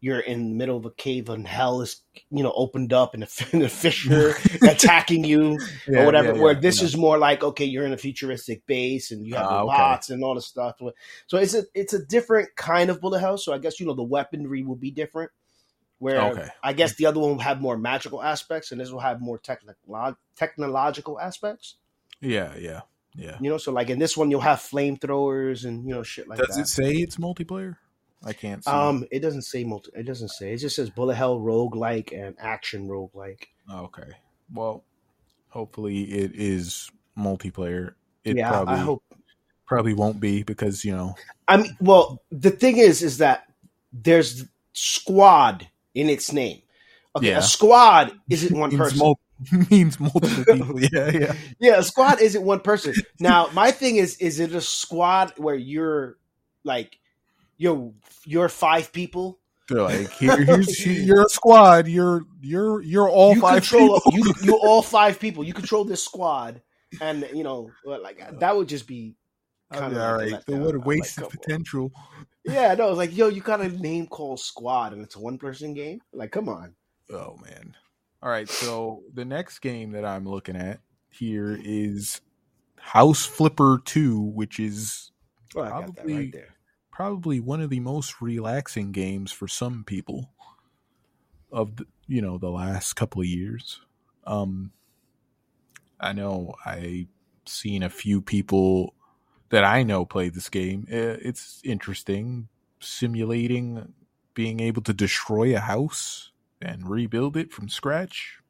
You're 0.00 0.20
in 0.20 0.50
the 0.50 0.54
middle 0.54 0.76
of 0.76 0.84
a 0.84 0.90
cave, 0.92 1.28
and 1.28 1.46
hell 1.46 1.80
is 1.80 2.02
you 2.30 2.42
know 2.44 2.52
opened 2.54 2.92
up, 2.92 3.14
and 3.14 3.24
a, 3.24 3.28
and 3.52 3.62
a 3.64 3.68
fissure 3.68 4.34
attacking 4.62 5.24
you. 5.24 5.58
or 5.88 6.04
whatever. 6.06 6.34
where 6.34 6.54
this 6.54 6.82
is 6.82 6.96
more 6.96 7.18
like 7.18 7.42
okay, 7.42 7.64
you're 7.64 7.84
in 7.84 7.92
a 7.92 7.98
futuristic 7.98 8.64
base 8.66 9.10
and 9.10 9.26
you 9.26 9.34
have 9.34 9.46
Ah, 9.48 9.96
okay. 9.96 10.14
and 10.14 10.22
all 10.22 10.34
the 10.36 10.40
stuff. 10.40 10.76
So 11.26 11.36
it's 11.38 11.54
a 11.54 11.64
it's 11.74 11.94
a 11.94 12.04
different 12.04 12.54
kind 12.54 12.90
of 12.90 13.00
bullet 13.00 13.18
hell. 13.20 13.38
So 13.38 13.52
I 13.52 13.58
guess 13.58 13.80
you 13.80 13.86
know 13.86 13.94
the 13.94 14.02
weaponry 14.04 14.62
will 14.62 14.76
be 14.76 14.90
different. 14.92 15.30
Where 16.00 16.20
Okay. 16.30 16.48
I 16.62 16.74
guess 16.74 16.94
the 16.94 17.06
other 17.06 17.18
one 17.18 17.30
will 17.32 17.38
have 17.40 17.60
more 17.60 17.76
magical 17.76 18.22
aspects, 18.22 18.70
and 18.70 18.80
this 18.80 18.92
will 18.92 19.00
have 19.00 19.20
more 19.20 19.36
technical 19.36 20.14
technological 20.36 21.18
aspects. 21.18 21.74
yeah, 22.20 22.54
yeah, 22.56 22.82
yeah. 23.16 23.36
You 23.40 23.50
know, 23.50 23.58
so 23.58 23.72
like 23.72 23.90
in 23.90 23.98
this 23.98 24.16
one, 24.16 24.30
you'll 24.30 24.40
have 24.42 24.60
flamethrowers 24.60 25.64
and 25.64 25.88
you 25.88 25.92
know 25.94 26.04
shit 26.04 26.28
like 26.28 26.38
Does 26.38 26.48
that. 26.54 26.62
Does 26.62 26.70
it 26.70 26.72
say 26.72 26.92
it's 26.92 27.16
multiplayer? 27.16 27.78
I 28.24 28.32
can't 28.32 28.64
see. 28.64 28.70
um, 28.70 29.04
it 29.10 29.20
doesn't 29.20 29.42
say 29.42 29.64
multi. 29.64 29.90
It 29.94 30.04
doesn't 30.04 30.30
say. 30.30 30.52
It 30.52 30.58
just 30.58 30.76
says 30.76 30.90
bullet 30.90 31.14
hell 31.14 31.38
roguelike 31.38 32.12
and 32.12 32.34
action 32.40 32.88
roguelike. 32.88 33.44
Oh, 33.70 33.84
okay. 33.84 34.10
Well, 34.52 34.82
hopefully 35.50 36.02
it 36.04 36.32
is 36.34 36.90
multiplayer. 37.16 37.92
It 38.24 38.36
yeah, 38.36 38.48
probably 38.50 38.74
I 38.74 38.78
hope 38.78 39.02
probably 39.66 39.94
won't 39.94 40.18
be 40.20 40.42
because 40.42 40.84
you 40.84 40.92
know. 40.96 41.14
I 41.46 41.58
mean, 41.58 41.76
well, 41.80 42.22
the 42.30 42.50
thing 42.50 42.78
is, 42.78 43.02
is 43.02 43.18
that 43.18 43.44
there's 43.92 44.44
squad 44.72 45.68
in 45.94 46.08
its 46.08 46.32
name. 46.32 46.60
Okay, 47.16 47.28
Yeah. 47.28 47.38
a 47.38 47.42
squad 47.42 48.12
isn't 48.28 48.56
one 48.56 48.70
means 48.70 48.80
person. 48.80 48.98
mul- 48.98 49.20
means 49.70 49.98
multiple 50.00 50.44
people. 50.44 50.80
Yeah, 50.92 51.10
yeah. 51.10 51.32
yeah, 51.60 51.78
a 51.78 51.82
squad 51.82 52.20
isn't 52.20 52.42
one 52.42 52.60
person. 52.60 52.94
Now, 53.20 53.48
my 53.54 53.70
thing 53.70 53.96
is, 53.96 54.16
is 54.16 54.40
it 54.40 54.52
a 54.54 54.60
squad 54.60 55.32
where 55.36 55.54
you're 55.54 56.16
like, 56.64 56.97
you're 57.58 57.92
you're 58.24 58.48
five 58.48 58.92
people? 58.92 59.40
They're 59.68 59.82
like, 59.82 60.10
here, 60.18 60.42
here's 60.44 60.86
you're 60.86 61.26
a 61.26 61.28
squad. 61.28 61.88
You're 61.88 62.22
you're 62.40 62.80
you're 62.80 63.08
all 63.08 63.34
you 63.34 63.40
five 63.40 63.68
control 63.68 64.00
people. 64.00 64.12
you 64.18 64.34
you 64.42 64.56
all 64.62 64.80
five 64.80 65.20
people. 65.20 65.44
You 65.44 65.52
control 65.52 65.84
this 65.84 66.02
squad, 66.02 66.62
and 67.00 67.28
you 67.34 67.44
know, 67.44 67.70
like 67.84 68.22
that 68.38 68.56
would 68.56 68.68
just 68.68 68.86
be 68.86 69.16
kind 69.72 69.94
of 69.94 70.00
all 70.00 70.16
right. 70.16 70.42
So 70.48 70.56
what 70.56 70.74
a 70.74 70.78
waste 70.78 71.18
like, 71.18 71.26
of 71.26 71.40
potential. 71.40 71.92
Yeah, 72.44 72.74
no, 72.74 72.88
it's 72.88 72.96
like 72.96 73.14
yo, 73.14 73.28
you 73.28 73.42
got 73.42 73.60
a 73.60 73.68
name 73.68 74.06
called 74.06 74.40
Squad, 74.40 74.94
and 74.94 75.02
it's 75.02 75.16
a 75.16 75.20
one 75.20 75.36
person 75.36 75.74
game. 75.74 76.00
Like, 76.12 76.32
come 76.32 76.48
on. 76.48 76.74
Oh 77.10 77.36
man. 77.44 77.74
All 78.20 78.30
right, 78.30 78.48
so 78.48 79.04
the 79.14 79.24
next 79.24 79.60
game 79.60 79.92
that 79.92 80.04
I'm 80.04 80.28
looking 80.28 80.56
at 80.56 80.80
here 81.08 81.56
is 81.62 82.20
House 82.76 83.24
Flipper 83.24 83.80
2, 83.84 84.20
which 84.20 84.58
is 84.58 85.12
oh, 85.54 85.62
probably, 85.62 86.14
right 86.14 86.34
probably 86.98 87.38
one 87.38 87.60
of 87.60 87.70
the 87.70 87.78
most 87.78 88.20
relaxing 88.20 88.90
games 88.90 89.30
for 89.30 89.46
some 89.46 89.84
people 89.84 90.30
of 91.52 91.76
the, 91.76 91.86
you 92.08 92.20
know 92.20 92.38
the 92.38 92.50
last 92.50 92.94
couple 92.94 93.20
of 93.20 93.26
years. 93.28 93.80
Um, 94.26 94.72
I 96.00 96.12
know 96.12 96.56
I've 96.66 97.06
seen 97.46 97.84
a 97.84 97.88
few 97.88 98.20
people 98.20 98.94
that 99.50 99.62
I 99.62 99.84
know 99.84 100.04
play 100.04 100.28
this 100.28 100.48
game. 100.48 100.86
It's 100.88 101.60
interesting, 101.62 102.48
simulating 102.80 103.94
being 104.34 104.58
able 104.58 104.82
to 104.82 104.92
destroy 104.92 105.54
a 105.54 105.60
house 105.60 106.32
and 106.60 106.90
rebuild 106.90 107.36
it 107.36 107.52
from 107.52 107.68
scratch. 107.68 108.40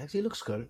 Actually, 0.00 0.22
looks 0.22 0.42
good. 0.42 0.68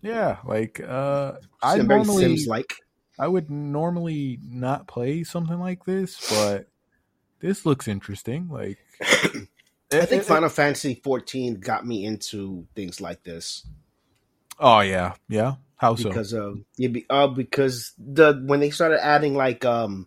Yeah, 0.00 0.36
like 0.44 0.78
uh, 0.78 1.32
I 1.60 1.78
normally 1.78 2.22
Sims 2.22 2.46
like. 2.46 2.72
I 3.18 3.28
would 3.28 3.50
normally 3.50 4.38
not 4.42 4.86
play 4.86 5.24
something 5.24 5.58
like 5.58 5.84
this, 5.84 6.30
but 6.30 6.68
this 7.40 7.66
looks 7.66 7.88
interesting. 7.88 8.48
Like, 8.48 8.78
I 9.92 10.06
think 10.06 10.22
Final 10.22 10.48
Fantasy 10.48 11.00
14 11.02 11.60
got 11.60 11.86
me 11.86 12.04
into 12.04 12.66
things 12.74 13.00
like 13.00 13.22
this. 13.22 13.66
Oh 14.58 14.80
yeah, 14.80 15.14
yeah. 15.28 15.54
How 15.76 15.96
so? 15.96 16.10
Because 16.10 16.34
um, 16.34 16.66
yeah, 16.76 16.88
be, 16.88 17.06
uh, 17.08 17.26
because 17.26 17.92
the 17.98 18.42
when 18.44 18.60
they 18.60 18.70
started 18.70 19.04
adding 19.04 19.34
like 19.34 19.64
um, 19.64 20.06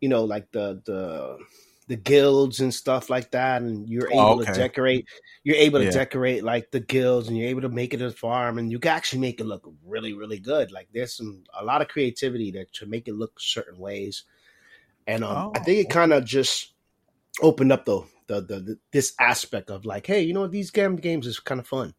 you 0.00 0.08
know, 0.08 0.24
like 0.24 0.50
the 0.52 0.82
the 0.84 1.38
the 1.88 1.96
guilds 1.96 2.60
and 2.60 2.74
stuff 2.74 3.08
like 3.08 3.30
that, 3.30 3.62
and 3.62 3.88
you're 3.88 4.10
able 4.10 4.20
oh, 4.20 4.40
okay. 4.40 4.52
to 4.52 4.58
decorate. 4.58 5.06
You're 5.44 5.56
able 5.56 5.78
to 5.78 5.86
yeah. 5.86 5.92
decorate 5.92 6.42
like 6.42 6.70
the 6.70 6.80
guilds, 6.80 7.28
and 7.28 7.36
you're 7.36 7.48
able 7.48 7.62
to 7.62 7.68
make 7.68 7.94
it 7.94 8.02
a 8.02 8.10
farm, 8.10 8.58
and 8.58 8.70
you 8.70 8.78
can 8.78 8.90
actually 8.90 9.20
make 9.20 9.40
it 9.40 9.46
look 9.46 9.68
really, 9.84 10.12
really 10.12 10.38
good. 10.38 10.72
Like 10.72 10.88
there's 10.92 11.16
some 11.16 11.44
a 11.58 11.64
lot 11.64 11.82
of 11.82 11.88
creativity 11.88 12.50
there 12.50 12.66
to 12.74 12.86
make 12.86 13.06
it 13.08 13.14
look 13.14 13.38
certain 13.38 13.78
ways, 13.78 14.24
and 15.06 15.22
um, 15.22 15.36
oh. 15.36 15.52
I 15.54 15.60
think 15.60 15.78
it 15.78 15.90
kind 15.90 16.12
of 16.12 16.24
just 16.24 16.72
opened 17.40 17.72
up 17.72 17.84
the, 17.84 18.02
the 18.26 18.40
the, 18.40 18.60
the 18.60 18.78
this 18.92 19.14
aspect 19.20 19.70
of 19.70 19.84
like, 19.84 20.06
hey, 20.06 20.22
you 20.22 20.34
know, 20.34 20.46
these 20.46 20.70
game 20.70 20.96
games 20.96 21.26
is 21.26 21.38
kind 21.38 21.60
of 21.60 21.68
fun. 21.68 21.94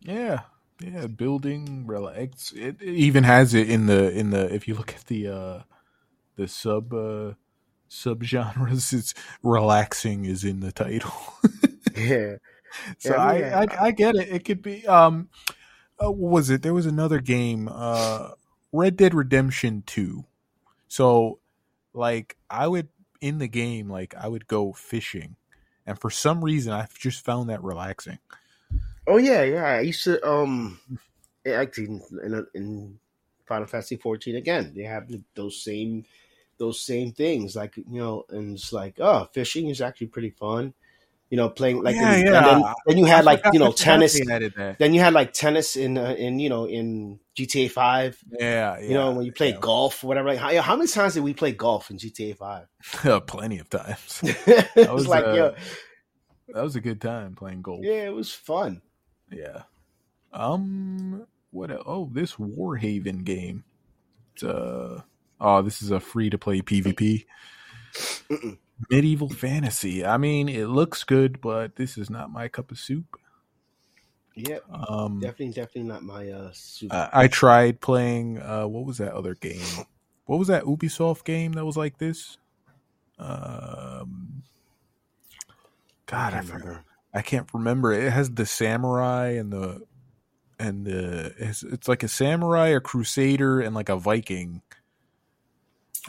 Yeah, 0.00 0.40
yeah, 0.80 1.06
building 1.06 1.86
relax. 1.86 2.52
It, 2.52 2.80
it 2.80 2.94
even 2.94 3.24
has 3.24 3.52
it 3.52 3.68
in 3.68 3.86
the 3.86 4.10
in 4.10 4.30
the 4.30 4.52
if 4.54 4.66
you 4.68 4.74
look 4.74 4.94
at 4.94 5.04
the 5.04 5.28
uh 5.28 5.62
the 6.36 6.48
sub 6.48 6.94
uh 6.94 7.32
subgenres 7.88 8.92
it's 8.98 9.14
relaxing 9.42 10.24
is 10.24 10.44
in 10.44 10.60
the 10.60 10.72
title. 10.72 11.12
yeah. 11.96 12.36
So 12.98 13.10
yeah, 13.10 13.18
I, 13.18 13.62
I, 13.62 13.86
I 13.86 13.90
get 13.90 14.14
it. 14.14 14.28
It 14.28 14.44
could 14.44 14.62
be 14.62 14.86
um 14.86 15.28
uh, 16.02 16.10
what 16.10 16.30
was 16.30 16.50
it? 16.50 16.62
There 16.62 16.74
was 16.74 16.86
another 16.86 17.20
game 17.20 17.68
uh 17.70 18.30
Red 18.72 18.96
Dead 18.96 19.14
Redemption 19.14 19.82
2. 19.86 20.24
So 20.88 21.38
like 21.94 22.36
I 22.50 22.68
would 22.68 22.88
in 23.20 23.38
the 23.38 23.48
game 23.48 23.88
like 23.88 24.14
I 24.14 24.28
would 24.28 24.46
go 24.46 24.72
fishing 24.72 25.36
and 25.86 25.98
for 25.98 26.10
some 26.10 26.44
reason 26.44 26.72
I've 26.72 26.96
just 26.98 27.24
found 27.24 27.48
that 27.50 27.62
relaxing. 27.62 28.18
Oh 29.06 29.16
yeah, 29.16 29.42
yeah. 29.42 29.64
I 29.64 29.80
used 29.80 30.04
to 30.04 30.24
um 30.28 30.78
actually 31.46 32.00
in, 32.22 32.46
in 32.54 32.98
Final 33.46 33.66
Fantasy 33.66 33.96
14 33.96 34.36
again. 34.36 34.72
They 34.76 34.82
have 34.82 35.10
those 35.34 35.62
same 35.62 36.04
those 36.58 36.80
same 36.80 37.12
things. 37.12 37.56
Like 37.56 37.76
you 37.76 38.00
know, 38.00 38.24
and 38.28 38.56
it's 38.56 38.72
like, 38.72 38.96
oh, 38.98 39.28
fishing 39.32 39.68
is 39.68 39.80
actually 39.80 40.08
pretty 40.08 40.30
fun. 40.30 40.74
You 41.30 41.36
know, 41.36 41.50
playing 41.50 41.82
like 41.82 41.94
yeah, 41.94 42.16
in, 42.16 42.26
yeah. 42.26 42.40
Then, 42.40 42.74
then, 42.86 42.98
you 42.98 43.04
had 43.04 43.24
like 43.24 43.42
you 43.52 43.58
know 43.58 43.70
tennis. 43.72 44.18
Then 44.78 44.94
you 44.94 45.00
had 45.00 45.12
like 45.12 45.34
tennis 45.34 45.76
in 45.76 45.98
uh, 45.98 46.14
in 46.16 46.38
you 46.38 46.48
know 46.48 46.66
in 46.66 47.20
GTA 47.36 47.70
Five. 47.70 48.18
Yeah, 48.30 48.78
yeah 48.78 48.88
you 48.88 48.94
know 48.94 49.12
when 49.12 49.26
you 49.26 49.32
play 49.32 49.52
golf, 49.52 50.02
or 50.02 50.06
whatever. 50.06 50.28
Like 50.28 50.38
how, 50.38 50.62
how, 50.62 50.76
many 50.76 50.88
times 50.88 51.14
did 51.14 51.22
we 51.22 51.34
play 51.34 51.52
golf 51.52 51.90
in 51.90 51.98
GTA 51.98 52.36
Five? 52.36 52.66
Plenty 53.26 53.58
of 53.58 53.68
times. 53.68 54.20
it 54.22 54.90
was 54.90 55.06
like 55.06 55.26
uh, 55.26 55.32
yo, 55.32 55.54
that 56.48 56.62
was 56.62 56.76
a 56.76 56.80
good 56.80 57.00
time 57.00 57.34
playing 57.34 57.60
golf. 57.60 57.80
Yeah, 57.82 58.06
it 58.06 58.14
was 58.14 58.32
fun. 58.32 58.80
Yeah. 59.30 59.64
Um. 60.32 61.26
What? 61.50 61.70
Oh, 61.84 62.08
this 62.10 62.36
Warhaven 62.36 63.24
game. 63.24 63.64
It's 64.32 64.44
uh 64.44 65.02
Oh, 65.40 65.62
this 65.62 65.82
is 65.82 65.90
a 65.90 66.00
free 66.00 66.30
to 66.30 66.38
play 66.38 66.60
PvP. 66.60 67.26
Mm-mm. 68.30 68.58
Medieval 68.90 69.28
fantasy. 69.28 70.04
I 70.04 70.18
mean, 70.18 70.48
it 70.48 70.66
looks 70.66 71.04
good, 71.04 71.40
but 71.40 71.76
this 71.76 71.98
is 71.98 72.10
not 72.10 72.30
my 72.30 72.48
cup 72.48 72.70
of 72.70 72.78
soup. 72.78 73.18
Yep. 74.36 74.64
Um, 74.70 75.18
definitely, 75.18 75.54
definitely 75.54 75.82
not 75.82 76.02
my 76.02 76.28
uh, 76.28 76.50
soup. 76.52 76.92
I, 76.92 77.10
I 77.12 77.28
tried 77.28 77.80
playing. 77.80 78.40
Uh, 78.40 78.68
what 78.68 78.84
was 78.84 78.98
that 78.98 79.12
other 79.12 79.34
game? 79.34 79.84
What 80.26 80.38
was 80.38 80.48
that 80.48 80.64
Ubisoft 80.64 81.24
game 81.24 81.52
that 81.52 81.64
was 81.64 81.76
like 81.76 81.98
this? 81.98 82.38
Um, 83.18 84.44
God, 86.06 86.34
I, 86.34 86.36
I 86.36 86.40
remember. 86.40 86.84
I 87.12 87.22
can't 87.22 87.48
remember. 87.52 87.92
It 87.92 88.12
has 88.12 88.30
the 88.30 88.46
samurai 88.46 89.30
and 89.30 89.52
the 89.52 89.82
and 90.60 90.84
the 90.86 91.34
it's, 91.38 91.62
it's 91.62 91.88
like 91.88 92.02
a 92.02 92.08
samurai, 92.08 92.68
a 92.68 92.80
crusader, 92.80 93.60
and 93.60 93.74
like 93.74 93.88
a 93.88 93.96
Viking 93.96 94.62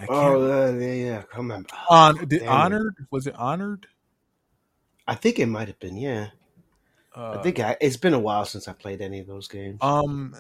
oh, 0.08 0.77
yeah, 0.77 0.93
yeah. 0.93 1.24
I 1.34 1.38
remember. 1.38 1.69
On 1.89 2.27
did, 2.27 2.43
honored 2.43 2.96
it. 3.00 3.05
was 3.12 3.27
it 3.27 3.36
honored? 3.36 3.88
I 5.08 5.15
think 5.15 5.39
it 5.39 5.48
might 5.48 5.67
have 5.67 5.79
been. 5.79 5.98
Yeah. 5.98 6.27
Uh, 7.15 7.38
I 7.39 7.41
think 7.41 7.60
I, 7.60 7.75
it's 7.81 7.98
been 7.98 8.13
a 8.13 8.19
while 8.19 8.46
since 8.46 8.67
I 8.67 8.74
played 8.74 9.01
any 9.01 9.19
of 9.19 9.27
those 9.27 9.48
games. 9.48 9.79
Um, 9.81 10.36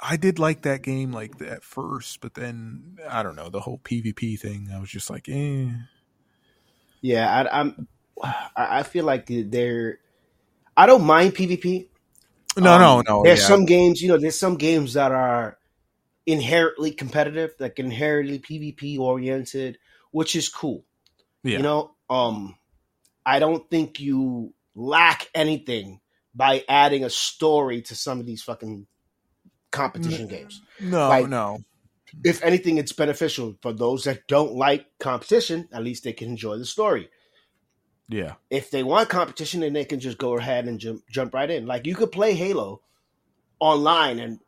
I 0.00 0.16
did 0.16 0.38
like 0.38 0.62
that 0.62 0.82
game 0.82 1.12
like 1.12 1.40
at 1.42 1.64
first, 1.64 2.20
but 2.20 2.34
then 2.34 2.98
I 3.08 3.22
don't 3.22 3.36
know 3.36 3.48
the 3.48 3.60
whole 3.60 3.78
PvP 3.78 4.38
thing. 4.38 4.68
I 4.74 4.78
was 4.78 4.90
just 4.90 5.10
like, 5.10 5.28
eh. 5.28 5.68
Yeah, 7.00 7.30
I, 7.30 7.60
I'm. 7.60 7.88
I 8.56 8.84
feel 8.84 9.04
like 9.04 9.26
they're. 9.28 9.98
I 10.76 10.86
don't 10.86 11.04
mind 11.04 11.34
PvP. 11.34 11.88
No, 12.56 12.74
um, 12.74 12.80
no, 12.80 13.02
no. 13.06 13.22
There's 13.24 13.40
yeah. 13.40 13.46
some 13.46 13.64
games, 13.64 14.00
you 14.00 14.08
know, 14.08 14.16
there's 14.16 14.38
some 14.38 14.56
games 14.56 14.94
that 14.94 15.10
are 15.12 15.58
inherently 16.26 16.90
competitive, 16.90 17.54
like 17.58 17.78
inherently 17.78 18.38
PvP 18.38 18.98
oriented, 18.98 19.78
which 20.10 20.36
is 20.36 20.48
cool. 20.48 20.84
Yeah. 21.42 21.58
You 21.58 21.62
know, 21.62 21.94
um, 22.08 22.56
I 23.26 23.38
don't 23.38 23.68
think 23.70 24.00
you 24.00 24.54
lack 24.74 25.28
anything 25.34 26.00
by 26.34 26.64
adding 26.68 27.04
a 27.04 27.10
story 27.10 27.82
to 27.82 27.94
some 27.94 28.20
of 28.20 28.26
these 28.26 28.42
fucking 28.42 28.86
competition 29.70 30.26
games. 30.28 30.62
No, 30.80 31.08
like, 31.08 31.28
no. 31.28 31.58
If 32.24 32.42
anything, 32.42 32.78
it's 32.78 32.92
beneficial 32.92 33.56
for 33.60 33.72
those 33.72 34.04
that 34.04 34.26
don't 34.28 34.54
like 34.54 34.86
competition. 35.00 35.68
At 35.72 35.82
least 35.82 36.04
they 36.04 36.12
can 36.12 36.28
enjoy 36.28 36.58
the 36.58 36.64
story. 36.64 37.08
Yeah. 38.08 38.34
If 38.50 38.70
they 38.70 38.82
want 38.82 39.08
competition, 39.08 39.60
then 39.60 39.72
they 39.72 39.84
can 39.84 40.00
just 40.00 40.18
go 40.18 40.36
ahead 40.36 40.66
and 40.66 40.78
jump 40.78 41.02
jump 41.10 41.34
right 41.34 41.50
in. 41.50 41.66
Like 41.66 41.86
you 41.86 41.94
could 41.94 42.12
play 42.12 42.34
Halo 42.34 42.82
online 43.58 44.18
and 44.18 44.40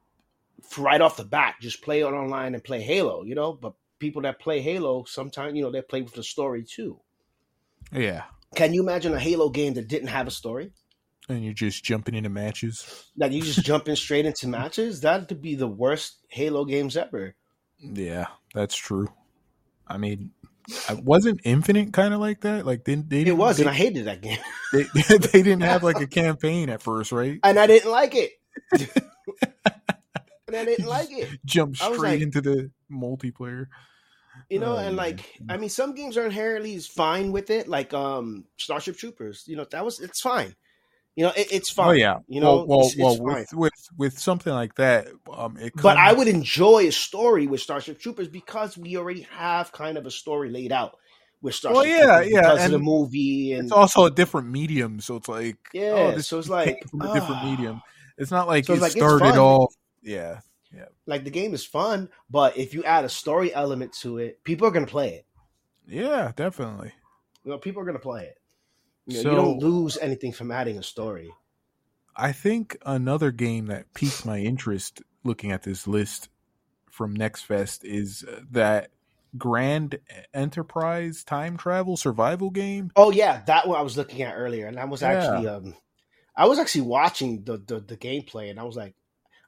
right 0.79 1.01
off 1.01 1.17
the 1.17 1.25
bat, 1.25 1.57
just 1.61 1.83
play 1.83 2.01
it 2.01 2.05
online 2.05 2.55
and 2.55 2.63
play 2.63 2.83
Halo, 2.83 3.25
you 3.25 3.35
know. 3.35 3.53
But 3.53 3.75
people 3.99 4.23
that 4.23 4.41
play 4.41 4.61
Halo, 4.61 5.05
sometimes 5.05 5.55
you 5.57 5.63
know 5.63 5.71
they 5.71 5.83
play 5.83 6.03
with 6.03 6.15
the 6.15 6.23
story 6.23 6.65
too. 6.65 7.01
Yeah. 7.93 8.25
Can 8.55 8.73
you 8.73 8.83
imagine 8.83 9.13
a 9.13 9.21
Halo 9.21 9.51
game 9.51 9.75
that 9.75 9.89
didn't 9.89 10.09
have 10.09 10.27
a 10.27 10.31
story? 10.31 10.73
And 11.29 11.45
you're 11.45 11.55
just 11.55 11.85
jumping 11.85 12.15
into 12.15 12.31
matches. 12.31 13.11
That 13.17 13.33
you 13.33 13.43
just 13.43 13.65
jumping 13.65 13.97
straight 13.97 14.27
into 14.27 14.47
matches? 14.47 15.01
That 15.01 15.29
would 15.29 15.43
be 15.43 15.57
the 15.57 15.67
worst 15.67 16.19
Halo 16.29 16.65
games 16.65 16.97
ever. 16.97 17.35
Yeah, 17.79 18.27
that's 18.55 18.77
true. 18.77 19.09
I 19.87 19.99
mean, 19.99 20.31
wasn't 21.03 21.41
Infinite 21.45 21.93
kind 21.93 22.15
of 22.15 22.21
like 22.21 22.41
that? 22.43 22.65
Like 22.65 22.85
they, 22.85 22.95
they 22.95 23.23
it 23.23 23.37
was, 23.37 23.57
they, 23.57 23.65
and 23.65 23.71
I 23.71 23.75
hated 23.75 24.07
that 24.07 24.23
game. 24.23 24.39
they, 24.73 24.83
they 25.33 25.43
didn't 25.43 25.63
have 25.63 25.83
like 25.83 26.01
a 26.01 26.07
campaign 26.07 26.71
at 26.71 26.83
first, 26.83 27.13
right? 27.13 27.39
And 27.43 27.59
I 27.59 27.67
didn't 27.67 27.91
like 27.91 28.15
it. 28.15 28.33
and 30.47 30.57
I 30.57 30.65
didn't 30.65 30.87
like 30.97 31.11
it. 31.11 31.39
Jump 31.45 31.77
straight 31.77 31.99
like, 31.99 32.21
into 32.21 32.41
the 32.41 32.71
multiplayer. 32.91 33.67
You 34.51 34.59
know, 34.59 34.75
oh, 34.75 34.79
and 34.79 34.97
like 34.97 35.21
I 35.49 35.57
mean, 35.57 35.71
some 35.71 35.95
games 35.95 36.17
are 36.17 36.25
inherently 36.25 36.79
fine 36.79 37.33
with 37.33 37.51
it, 37.51 37.69
like 37.69 37.95
um 37.95 38.45
Starship 38.59 38.97
Troopers. 38.97 39.45
You 39.47 39.57
know, 39.57 39.67
that 39.71 39.85
was 39.85 39.99
it's 40.01 40.21
fine. 40.21 40.55
You 41.15 41.25
know, 41.25 41.33
it, 41.35 41.49
it's 41.51 41.73
oh, 41.73 41.83
fine. 41.83 41.89
Oh 41.89 41.93
yeah, 41.93 42.19
you 42.29 42.41
know, 42.43 42.57
well, 42.57 42.67
well, 42.67 42.87
it's, 42.87 42.97
well 42.99 43.19
with, 43.19 43.49
with, 43.55 43.73
with 43.97 44.19
something 44.19 44.53
like 44.53 44.75
that, 44.75 45.09
um, 45.33 45.57
it. 45.57 45.73
Comes... 45.73 45.83
But 45.83 45.97
I 45.97 46.13
would 46.13 46.29
enjoy 46.29 46.87
a 46.87 46.93
story 46.93 47.47
with 47.47 47.63
Starship 47.63 47.99
Troopers 47.99 48.29
because 48.29 48.77
we 48.77 48.99
already 48.99 49.23
have 49.33 49.73
kind 49.73 49.97
of 49.97 50.05
a 50.05 50.11
story 50.11 50.51
laid 50.51 50.73
out 50.73 50.99
with 51.41 51.55
Starship. 51.55 51.77
Well, 51.77 51.87
yeah, 51.87 52.17
Troopers 52.19 52.33
yeah, 52.33 52.41
because 52.43 52.59
and 52.59 52.75
of 52.75 52.81
the 52.81 52.85
movie, 52.85 53.53
and 53.55 53.63
it's 53.65 53.73
also 53.73 54.05
a 54.05 54.11
different 54.11 54.51
medium, 54.51 55.01
so 55.01 55.17
it's 55.17 55.29
like, 55.29 55.57
yeah, 55.73 56.13
oh, 56.15 56.19
so 56.19 56.39
it's 56.39 56.51
like 56.51 56.85
from 56.91 57.01
a 57.01 57.15
different 57.15 57.43
medium. 57.47 57.81
It's 58.19 58.31
not 58.31 58.47
like 58.47 58.67
so 58.67 58.75
it 58.75 58.81
like, 58.81 58.93
started 58.93 59.39
off 59.39 59.75
Yeah. 60.07 60.41
Yeah. 60.75 60.87
Like 61.07 61.25
the 61.25 61.31
game 61.31 61.55
is 61.55 61.65
fun, 61.65 62.09
but 62.31 62.57
if 62.57 62.75
you 62.75 62.85
add 62.85 63.05
a 63.05 63.09
story 63.09 63.55
element 63.55 63.93
to 64.01 64.19
it, 64.19 64.43
people 64.45 64.67
are 64.67 64.71
gonna 64.71 64.87
play 64.87 65.15
it. 65.15 65.27
Yeah, 65.87 66.33
definitely. 66.35 66.93
You 67.45 67.53
know, 67.53 67.59
people 67.59 67.83
are 67.83 67.85
gonna 67.85 67.99
play 67.99 68.25
it. 68.25 68.39
You, 69.07 69.17
know, 69.19 69.23
So- 69.23 69.31
you 69.31 69.37
don't 69.37 69.59
lose 69.59 69.97
anything 69.99 70.33
from 70.33 70.51
adding 70.51 70.79
a 70.79 70.83
story. 70.83 71.31
I 72.17 72.33
think 72.33 72.79
another 72.87 73.31
game 73.31 73.67
that 73.67 73.93
piqued 73.95 74.25
my 74.25 74.39
interest 74.39 75.03
looking 75.23 75.53
at 75.53 75.63
this 75.63 75.87
list 75.87 76.29
from 76.91 77.15
Next 77.15 77.43
Fest 77.43 77.85
is 77.85 78.25
uh, 78.25 78.41
that 78.53 78.91
Grand 79.37 79.99
Enterprise 80.33 81.25
time 81.25 81.57
travel 81.59 81.97
survival 81.97 82.49
game. 82.51 82.91
Oh 82.97 83.11
yeah, 83.11 83.43
that 83.47 83.69
one 83.69 83.79
I 83.79 83.83
was 83.83 83.97
looking 83.99 84.23
at 84.23 84.35
earlier, 84.35 84.67
and 84.67 84.79
I 84.81 84.87
was 84.87 85.03
Yeah. 85.03 85.09
actually 85.11 85.49
um, 85.49 85.75
I 86.35 86.47
was 86.47 86.59
actually 86.59 86.83
watching 86.83 87.45
the, 87.45 87.59
the 87.59 87.81
the 87.81 87.97
gameplay, 87.97 88.51
and 88.51 88.59
I 88.59 88.63
was 88.65 88.77
like, 88.77 88.95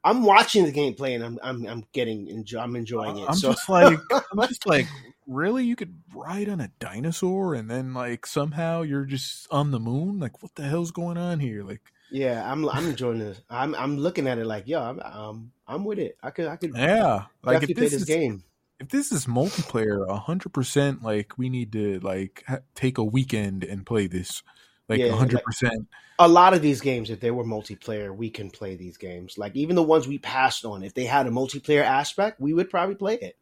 I'm 0.08 0.22
watching 0.22 0.64
the 0.64 0.72
gameplay, 0.72 1.14
and 1.14 1.24
I'm 1.24 1.38
I'm 1.42 1.66
I'm 1.66 1.84
getting 1.92 2.28
enjoy, 2.28 2.60
I'm 2.60 2.76
enjoying 2.76 3.18
it. 3.18 3.28
I'm 3.28 3.34
so 3.34 3.52
just 3.52 3.68
like 3.68 3.98
I'm 4.10 4.48
just 4.48 4.66
like 4.66 4.86
really 5.26 5.64
you 5.64 5.76
could 5.76 6.00
ride 6.14 6.48
on 6.48 6.60
a 6.60 6.70
dinosaur 6.78 7.54
and 7.54 7.70
then 7.70 7.92
like 7.92 8.26
somehow 8.26 8.80
you're 8.80 9.04
just 9.04 9.46
on 9.50 9.70
the 9.72 9.78
moon 9.78 10.18
like 10.18 10.42
what 10.42 10.54
the 10.54 10.62
hell's 10.62 10.90
going 10.90 11.18
on 11.18 11.38
here 11.38 11.62
like 11.62 11.82
yeah, 12.10 12.50
I'm 12.50 12.68
I'm 12.68 12.86
enjoying 12.86 13.18
this. 13.18 13.40
I'm 13.50 13.74
I'm 13.74 13.98
looking 13.98 14.26
at 14.26 14.38
it 14.38 14.46
like, 14.46 14.66
yo, 14.66 14.80
I'm 14.80 15.00
um 15.00 15.52
I'm 15.66 15.84
with 15.84 15.98
it. 15.98 16.16
I 16.22 16.30
could 16.30 16.46
I 16.46 16.56
could 16.56 16.74
yeah 16.74 17.24
like 17.42 17.62
if 17.62 17.74
play 17.74 17.84
this 17.84 17.92
this 17.92 18.02
is 18.02 18.04
game. 18.06 18.44
if 18.80 18.88
this 18.88 19.12
is 19.12 19.26
multiplayer, 19.26 20.08
hundred 20.18 20.50
percent, 20.50 21.02
like 21.02 21.36
we 21.36 21.48
need 21.48 21.72
to 21.72 22.00
like 22.00 22.44
ha- 22.46 22.60
take 22.74 22.98
a 22.98 23.04
weekend 23.04 23.62
and 23.64 23.84
play 23.84 24.06
this, 24.06 24.42
like 24.88 25.00
Yeah, 25.00 25.12
hundred 25.16 25.34
like- 25.36 25.44
percent. 25.44 25.86
a 26.18 26.26
lot 26.28 26.54
of 26.54 26.62
these 26.62 26.80
games, 26.80 27.10
if 27.10 27.20
they 27.20 27.30
were 27.30 27.44
multiplayer, 27.44 28.14
we 28.14 28.30
can 28.30 28.50
play 28.50 28.74
these 28.76 28.96
games. 28.96 29.38
Like 29.38 29.54
even 29.54 29.76
the 29.76 29.82
ones 29.82 30.08
we 30.08 30.18
passed 30.18 30.64
on, 30.64 30.82
if 30.82 30.94
they 30.94 31.04
had 31.04 31.26
a 31.26 31.30
multiplayer 31.30 31.82
aspect, 31.84 32.40
we 32.40 32.52
would 32.54 32.70
probably 32.70 32.94
play 32.96 33.14
it. 33.14 33.36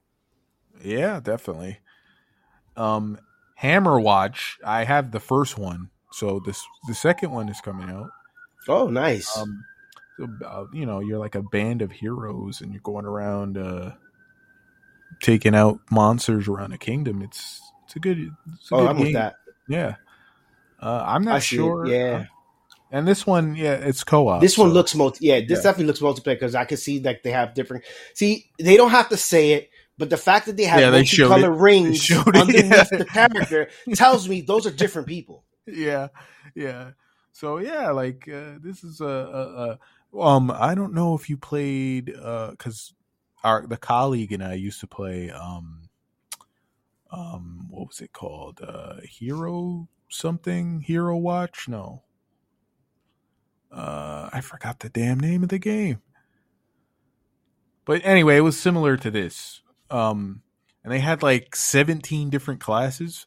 Yeah, 0.82 1.20
definitely. 1.20 1.78
Um, 2.76 3.18
Hammerwatch. 3.62 4.56
I 4.64 4.84
have 4.84 5.10
the 5.10 5.20
first 5.20 5.56
one, 5.56 5.88
so 6.12 6.40
this 6.40 6.62
the 6.88 6.94
second 6.94 7.30
one 7.30 7.48
is 7.48 7.60
coming 7.62 7.88
out. 7.88 8.10
Oh, 8.68 8.88
nice. 8.88 9.34
Um, 9.38 9.64
so, 10.18 10.68
you 10.74 10.84
know, 10.84 11.00
you're 11.00 11.18
like 11.18 11.34
a 11.34 11.42
band 11.42 11.80
of 11.82 11.92
heroes, 11.92 12.60
and 12.60 12.72
you're 12.72 12.82
going 12.82 13.06
around 13.06 13.56
uh, 13.56 13.92
taking 15.22 15.54
out 15.54 15.78
monsters 15.90 16.48
around 16.48 16.72
a 16.72 16.78
kingdom. 16.78 17.22
It's 17.22 17.62
it's 17.84 17.96
a 17.96 18.00
good. 18.00 18.30
It's 18.54 18.70
a 18.70 18.74
oh, 18.74 18.78
good 18.80 18.88
I'm 18.88 18.96
game. 18.96 19.04
with 19.06 19.14
that. 19.14 19.36
Yeah. 19.68 19.94
Uh, 20.80 21.04
I'm 21.06 21.22
not 21.24 21.36
I 21.36 21.40
sure. 21.40 21.86
yeah. 21.88 22.26
And 22.90 23.06
this 23.06 23.26
one, 23.26 23.56
yeah, 23.56 23.74
it's 23.74 24.04
co-op. 24.04 24.40
This 24.40 24.56
one 24.56 24.70
looks 24.70 24.94
multi. 24.94 25.26
Yeah, 25.26 25.40
this 25.40 25.50
Yeah. 25.50 25.62
definitely 25.62 25.86
looks 25.86 26.00
multiplayer 26.00 26.34
because 26.36 26.54
I 26.54 26.64
can 26.64 26.76
see 26.76 27.00
like 27.00 27.22
they 27.22 27.30
have 27.32 27.54
different. 27.54 27.84
See, 28.14 28.50
they 28.58 28.76
don't 28.76 28.90
have 28.90 29.08
to 29.08 29.16
say 29.16 29.52
it, 29.52 29.70
but 29.98 30.10
the 30.10 30.16
fact 30.16 30.46
that 30.46 30.56
they 30.56 30.64
have 30.64 30.80
Yeah, 30.80 30.90
multicolored 30.90 31.60
rings 31.60 32.10
underneath 32.34 32.90
yeah. 32.90 32.98
the 32.98 33.06
character 33.06 33.68
tells 33.94 34.28
me 34.28 34.42
those 34.42 34.66
are 34.66 34.70
different 34.70 35.08
people. 35.08 35.44
yeah, 35.66 36.08
yeah. 36.54 36.92
So 37.32 37.58
yeah, 37.58 37.90
like 37.90 38.28
uh, 38.28 38.54
this 38.62 38.84
is 38.84 39.00
a, 39.00 39.06
a, 39.06 39.78
a 40.16 40.18
um. 40.20 40.50
I 40.50 40.74
don't 40.74 40.94
know 40.94 41.14
if 41.14 41.28
you 41.28 41.36
played 41.36 42.14
uh 42.16 42.50
because 42.52 42.94
our 43.44 43.66
the 43.66 43.76
colleague 43.76 44.32
and 44.32 44.42
I 44.44 44.54
used 44.54 44.80
to 44.80 44.86
play 44.86 45.30
um 45.30 45.82
um 47.10 47.66
what 47.70 47.86
was 47.88 48.00
it 48.00 48.12
called 48.12 48.60
uh 48.66 48.96
Hero 49.02 49.88
something 50.08 50.80
Hero 50.80 51.16
Watch 51.16 51.68
no 51.68 52.02
uh 53.72 54.30
I 54.32 54.40
forgot 54.40 54.80
the 54.80 54.88
damn 54.88 55.18
name 55.20 55.42
of 55.42 55.48
the 55.48 55.58
game. 55.58 56.00
But 57.84 58.00
anyway, 58.04 58.36
it 58.36 58.40
was 58.40 58.58
similar 58.58 58.96
to 58.96 59.10
this. 59.10 59.62
Um 59.90 60.42
and 60.84 60.92
they 60.92 61.00
had 61.00 61.22
like 61.22 61.56
17 61.56 62.30
different 62.30 62.60
classes. 62.60 63.26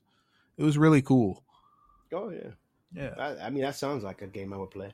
It 0.58 0.63
was 0.63 0.78
really 0.78 1.02
cool. 1.02 1.44
Oh 2.13 2.30
yeah, 2.30 2.52
Yeah. 2.94 3.13
I, 3.18 3.48
I 3.48 3.50
mean 3.50 3.63
that 3.63 3.76
sounds 3.76 4.04
like 4.04 4.22
a 4.22 4.28
game 4.28 4.54
I 4.54 4.58
would 4.58 4.72
play. 4.72 4.94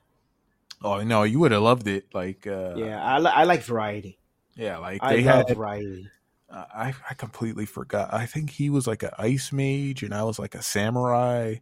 Oh 0.84 1.02
no, 1.04 1.24
you 1.24 1.40
would 1.40 1.52
have 1.52 1.62
loved 1.62 1.88
it. 1.88 2.14
Like, 2.14 2.46
uh, 2.46 2.74
yeah, 2.76 3.02
I, 3.04 3.20
li- 3.20 3.32
I 3.34 3.44
like 3.46 3.64
variety. 3.64 4.20
yeah, 4.56 4.78
like 4.78 5.02
I 5.02 5.16
they 5.16 5.24
love 5.24 5.48
had. 5.48 5.58
variety. 5.58 6.10
I 6.52 6.94
I 7.10 7.14
completely 7.16 7.66
forgot. 7.66 8.14
I 8.14 8.26
think 8.26 8.50
he 8.50 8.70
was 8.70 8.86
like 8.86 9.02
an 9.04 9.12
ice 9.18 9.52
mage, 9.52 10.04
and 10.04 10.14
I 10.14 10.24
was 10.24 10.38
like 10.38 10.54
a 10.54 10.62
samurai, 10.62 11.56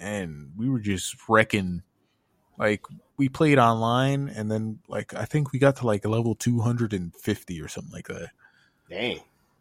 and 0.00 0.52
we 0.56 0.68
were 0.68 0.80
just 0.80 1.16
wrecking. 1.28 1.82
Like 2.58 2.82
we 3.16 3.28
played 3.28 3.58
online, 3.58 4.28
and 4.28 4.50
then 4.50 4.80
like 4.88 5.14
I 5.14 5.24
think 5.24 5.52
we 5.52 5.58
got 5.58 5.76
to 5.76 5.86
like 5.86 6.04
level 6.04 6.34
two 6.34 6.60
hundred 6.60 6.92
and 6.92 7.14
fifty 7.14 7.60
or 7.60 7.68
something 7.68 7.92
like 7.92 8.08
that. 8.08 8.30
Dang, 8.88 9.20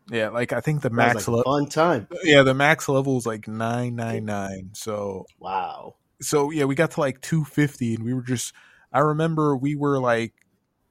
Yeah, 0.09 0.29
like 0.29 0.51
I 0.53 0.59
think 0.61 0.81
the 0.81 0.89
max 0.89 1.15
max 1.15 1.27
like 1.27 1.37
level. 1.37 1.43
fun 1.53 1.69
time. 1.69 2.07
Yeah, 2.23 2.43
the 2.43 2.53
max 2.53 2.89
level 2.89 3.17
is 3.17 3.25
like 3.25 3.47
nine 3.47 3.95
nine 3.95 4.25
nine. 4.25 4.71
So 4.73 5.25
Wow. 5.39 5.95
so 6.21 6.49
yeah, 6.51 6.65
we 6.65 6.75
got 6.75 6.91
to 6.91 6.99
like 6.99 7.21
250 7.21 7.95
and 7.95 8.03
we 8.03 8.13
were 8.13 8.21
just 8.23 8.53
I 8.91 8.99
remember 8.99 9.55
we 9.55 9.75
were 9.75 9.99
like 9.99 10.33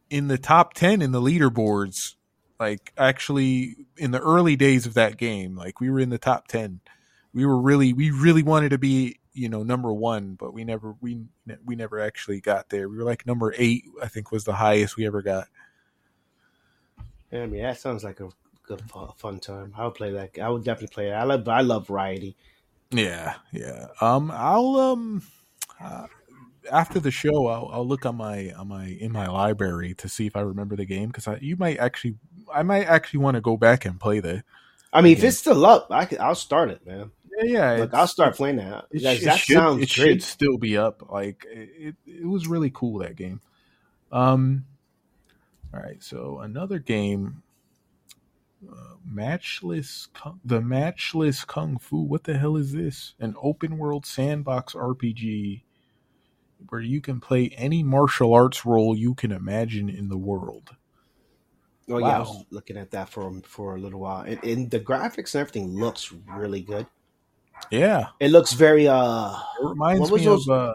in 0.09 0.29
the 0.29 0.39
top 0.39 0.73
10 0.75 1.03
in 1.03 1.13
the 1.13 1.21
leaderboards 1.21 2.15
like 2.59 2.93
actually 2.97 3.77
in 3.97 4.11
the 4.11 4.21
early 4.21 4.57
days 4.57 4.87
of 4.87 4.95
that 4.95 5.17
game 5.19 5.55
like 5.55 5.81
we 5.81 5.91
were 5.91 6.01
in 6.01 6.09
the 6.09 6.17
top 6.19 6.49
10 6.49 6.81
we 7.35 7.45
were 7.45 7.61
really 7.61 7.93
we 7.93 8.11
really 8.11 8.43
wanted 8.43 8.71
to 8.71 8.79
be 8.79 9.19
you 9.39 9.49
know 9.49 9.63
number 9.63 9.93
1 9.93 10.35
but 10.35 10.53
we 10.53 10.65
never 10.65 10.95
we 11.01 11.21
we 11.65 11.77
never 11.77 12.01
actually 12.01 12.41
got 12.41 12.69
there 12.69 12.89
we 12.89 12.97
were 12.97 13.05
like 13.05 13.27
number 13.27 13.55
8 13.57 13.85
I 14.03 14.09
think 14.09 14.33
was 14.33 14.45
the 14.45 14.55
highest 14.55 14.97
we 14.97 15.07
ever 15.07 15.23
got 15.23 15.47
Yeah, 17.31 17.43
I 17.43 17.47
mean 17.47 17.63
that 17.63 17.79
sounds 17.79 18.05
like 18.05 18.21
a 18.21 18.29
good 18.69 18.83
fun 19.17 19.41
time. 19.41 19.73
I 19.77 19.85
would 19.85 19.95
play 19.95 20.13
that. 20.13 20.39
I 20.39 20.49
would 20.49 20.63
definitely 20.63 20.95
play 20.95 21.09
it. 21.09 21.13
I 21.13 21.25
love 21.25 21.49
I 21.49 21.63
love 21.63 21.89
variety. 21.89 22.37
Yeah, 22.91 23.35
yeah. 23.53 23.87
Um, 24.01 24.31
I'll 24.33 24.77
um, 24.77 25.23
uh, 25.81 26.07
after 26.71 27.01
the 27.01 27.11
show, 27.11 27.47
I'll, 27.47 27.69
I'll 27.73 27.87
look 27.87 28.07
on 28.07 28.17
my 28.17 28.53
on 28.53 28.69
my 28.69 28.87
in 28.87 29.13
my 29.13 29.27
library 29.27 29.95
to 29.95 30.09
see 30.09 30.27
if 30.27 30.37
I 30.37 30.41
remember 30.41 30.77
the 30.77 30.85
game 30.85 31.09
because 31.09 31.27
I 31.27 31.39
you 31.41 31.57
might 31.57 31.79
actually 31.79 32.17
I 32.53 32.63
might 32.63 32.85
actually 32.85 33.21
want 33.21 33.35
to 33.35 33.41
go 33.41 33.57
back 33.57 33.85
and 33.85 33.99
play 33.99 34.21
that. 34.21 34.45
I 34.93 35.03
mean, 35.03 35.13
if 35.13 35.23
it's 35.25 35.39
still 35.39 35.67
up, 35.67 35.89
I 35.91 36.07
could, 36.07 36.19
I'll 36.19 36.35
start 36.35 36.71
it, 36.71 36.87
man. 36.87 37.11
Yeah, 37.39 37.75
yeah. 37.75 37.81
Like 37.81 37.95
I'll 37.95 38.07
start 38.07 38.37
playing 38.37 38.57
that. 38.57 38.87
It, 38.91 39.03
that 39.03 39.39
should, 39.39 39.55
sounds 39.55 39.83
it 39.83 39.89
should 39.89 40.23
still 40.23 40.59
be 40.59 40.77
up. 40.77 41.11
Like 41.11 41.47
it, 41.51 41.95
it, 42.07 42.27
was 42.27 42.47
really 42.47 42.71
cool 42.71 42.99
that 42.99 43.17
game. 43.17 43.41
Um, 44.11 44.65
all 45.73 45.81
right. 45.81 46.03
So 46.03 46.41
another 46.41 46.79
game, 46.79 47.43
uh, 48.69 48.95
matchless, 49.05 50.09
Kung- 50.15 50.41
the 50.45 50.61
matchless 50.61 51.45
kung 51.45 51.79
fu. 51.79 52.03
What 52.03 52.25
the 52.25 52.39
hell 52.39 52.57
is 52.57 52.73
this? 52.73 53.15
An 53.21 53.35
open 53.41 53.79
world 53.79 54.05
sandbox 54.05 54.75
RPG 54.75 55.63
where 56.69 56.81
you 56.81 57.01
can 57.01 57.21
play 57.21 57.51
any 57.57 57.83
martial 57.83 58.35
arts 58.35 58.67
role 58.67 58.97
you 58.97 59.15
can 59.15 59.31
imagine 59.31 59.89
in 59.89 60.09
the 60.09 60.19
world. 60.19 60.75
Oh 61.91 61.99
yeah, 61.99 62.17
I 62.17 62.19
was 62.19 62.45
looking 62.51 62.77
at 62.77 62.91
that 62.91 63.09
for 63.09 63.41
for 63.45 63.77
a 63.77 63.81
little 63.81 64.01
while, 64.01 64.23
and, 64.23 64.43
and 64.45 64.71
the 64.71 64.81
graphics 64.81 65.35
and 65.35 65.41
everything 65.41 65.75
looks 65.75 66.13
really 66.37 66.61
good. 66.61 66.87
Yeah, 67.71 68.07
It 68.21 68.31
looks 68.31 68.53
very 68.53 68.89
uh, 68.89 69.31
it 69.61 69.65
reminds 69.67 70.01
What 70.01 70.11
was 70.13 70.21
me 70.23 70.27
those- 70.27 70.49
of 70.49 70.55
uh, 70.55 70.75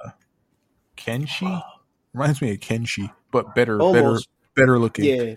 Kenshi. 0.98 1.62
Reminds 2.14 2.42
me 2.42 2.52
of 2.52 2.60
Kenshi, 2.60 3.12
but 3.32 3.56
better, 3.56 3.82
almost 3.82 4.28
better, 4.56 4.66
better 4.68 4.80
looking. 4.80 5.06
yeah. 5.06 5.36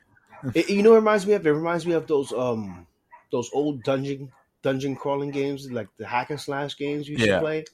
It, 0.55 0.69
you 0.69 0.83
know, 0.83 0.91
what 0.91 0.97
it 0.97 1.01
reminds 1.01 1.27
me 1.27 1.33
of 1.33 1.47
it 1.47 1.51
reminds 1.51 1.87
me 1.87 1.95
of 1.95 2.07
those 2.07 2.33
um 2.35 2.87
those 3.33 3.51
old 3.55 3.83
dungeon 3.83 4.31
dungeon 4.63 4.95
crawling 4.95 5.31
games, 5.31 5.71
like 5.73 5.89
the 5.97 6.07
hack 6.07 6.29
and 6.31 6.39
slash 6.41 6.77
games 6.77 7.09
you 7.09 7.15
used 7.15 7.27
Yeah. 7.27 7.37
to 7.37 7.41
play. 7.41 7.65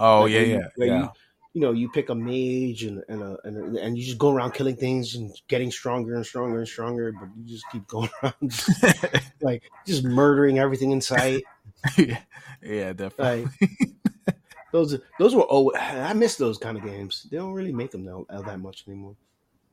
Oh 0.00 0.22
Like, 0.22 0.32
yeah, 0.32 0.40
you- 0.40 0.46
yeah, 0.54 0.68
yeah. 0.78 1.00
You, 1.02 1.10
you 1.54 1.60
know, 1.60 1.70
you 1.72 1.88
pick 1.90 2.08
a 2.08 2.14
mage 2.14 2.82
and 2.82 3.04
and 3.08 3.22
a, 3.22 3.38
and, 3.44 3.76
a, 3.78 3.82
and 3.82 3.96
you 3.96 4.04
just 4.04 4.18
go 4.18 4.32
around 4.34 4.54
killing 4.54 4.74
things 4.74 5.14
and 5.14 5.30
getting 5.46 5.70
stronger 5.70 6.16
and 6.16 6.26
stronger 6.26 6.58
and 6.58 6.66
stronger, 6.66 7.12
but 7.12 7.28
you 7.36 7.44
just 7.46 7.64
keep 7.70 7.86
going 7.94 8.08
around, 8.24 8.64
like 9.40 9.62
just 9.86 10.02
murdering 10.02 10.58
everything 10.58 10.90
in 10.90 11.00
sight. 11.00 11.44
yeah, 11.98 12.18
yeah, 12.62 12.92
definitely. 12.92 13.48
Like 13.60 14.34
those, 14.72 14.98
those 15.18 15.34
were 15.34 15.46
oh, 15.48 15.72
I 15.76 16.12
miss 16.14 16.36
those 16.36 16.58
kind 16.58 16.76
of 16.76 16.84
games. 16.84 17.26
They 17.30 17.36
don't 17.36 17.52
really 17.52 17.72
make 17.72 17.90
them 17.90 18.04
now 18.04 18.26
uh, 18.30 18.42
that 18.42 18.60
much 18.60 18.84
anymore. 18.88 19.16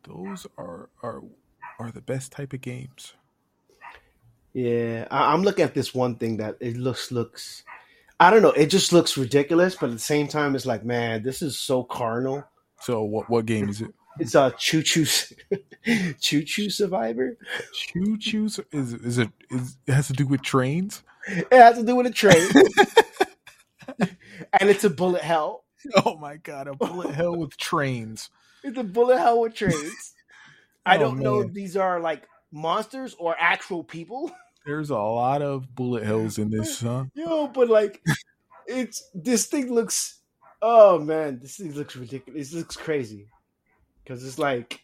Those 0.04 0.45
are 0.58 0.89
are 1.02 1.24
are 1.80 1.91
the 1.91 2.02
best 2.02 2.32
type 2.32 2.54
of 2.54 2.62
games. 2.62 3.13
Yeah, 4.54 5.08
I, 5.10 5.34
I'm 5.34 5.43
looking 5.43 5.63
at 5.63 5.74
this 5.74 5.93
one 5.93 6.15
thing 6.15 6.38
that 6.38 6.58
it 6.60 6.78
looks 6.78 7.12
looks. 7.12 7.63
I 8.19 8.30
don't 8.30 8.41
know. 8.41 8.52
It 8.52 8.67
just 8.67 8.91
looks 8.91 9.17
ridiculous, 9.17 9.76
but 9.76 9.88
at 9.88 9.93
the 9.93 10.00
same 10.00 10.28
time, 10.28 10.56
it's 10.56 10.65
like, 10.65 10.84
man, 10.84 11.24
this 11.24 11.41
is 11.41 11.58
so 11.58 11.84
carnal. 11.84 12.43
So 12.82 13.04
what 13.04 13.30
what 13.30 13.45
game 13.45 13.69
is 13.69 13.82
it? 13.82 13.93
It's 14.19 14.36
a 14.36 14.54
choo 14.58 14.84
choo, 14.84 15.06
choo 16.19 16.43
choo 16.43 16.69
survivor. 16.69 17.38
Choo 17.74 18.17
choo 18.17 18.45
is 18.72 18.93
is 18.93 19.17
it 19.17 19.30
is 19.50 19.78
it 19.88 19.93
has 19.93 20.08
to 20.08 20.13
do 20.13 20.28
with 20.28 20.41
trains? 20.41 21.04
It 21.30 21.48
has 21.54 21.78
to 21.78 21.84
do 21.84 21.96
with 21.96 22.08
a 22.08 22.12
train, 22.12 22.50
and 24.60 24.70
it's 24.70 24.84
a 24.84 24.89
bullet 24.89 25.22
hell. 25.22 25.63
Oh 26.06 26.18
my 26.18 26.38
god, 26.38 26.68
a 26.68 26.74
bullet 26.76 27.13
hell 27.13 27.36
with 27.36 27.56
trains. 27.58 28.30
It's 28.62 28.78
a 28.78 28.84
bullet 28.84 29.18
hell 29.20 29.39
with 29.39 29.54
trains. 29.54 30.13
I 30.86 30.98
Oh, 30.98 31.00
don't 31.00 31.20
know 31.20 31.39
if 31.39 31.54
these 31.54 31.78
are 31.78 32.02
like 32.02 32.28
monsters 32.52 33.15
or 33.18 33.34
actual 33.39 33.86
people. 33.86 34.32
There's 34.65 34.89
a 34.89 34.98
lot 34.98 35.42
of 35.42 35.74
bullet 35.74 36.04
hells 36.04 36.38
in 36.38 36.50
this, 36.50 36.82
huh? 36.82 37.06
Yo, 37.13 37.48
but 37.48 37.70
like, 37.70 38.04
it's 38.68 39.10
this 39.13 39.46
thing 39.46 39.72
looks. 39.74 40.20
Oh 40.62 41.00
man, 41.00 41.39
this 41.42 41.56
thing 41.56 41.74
looks 41.74 41.96
ridiculous. 41.96 42.52
It 42.52 42.58
looks 42.58 42.76
crazy 42.76 43.28
because 44.04 44.26
it's 44.26 44.38
like 44.38 44.82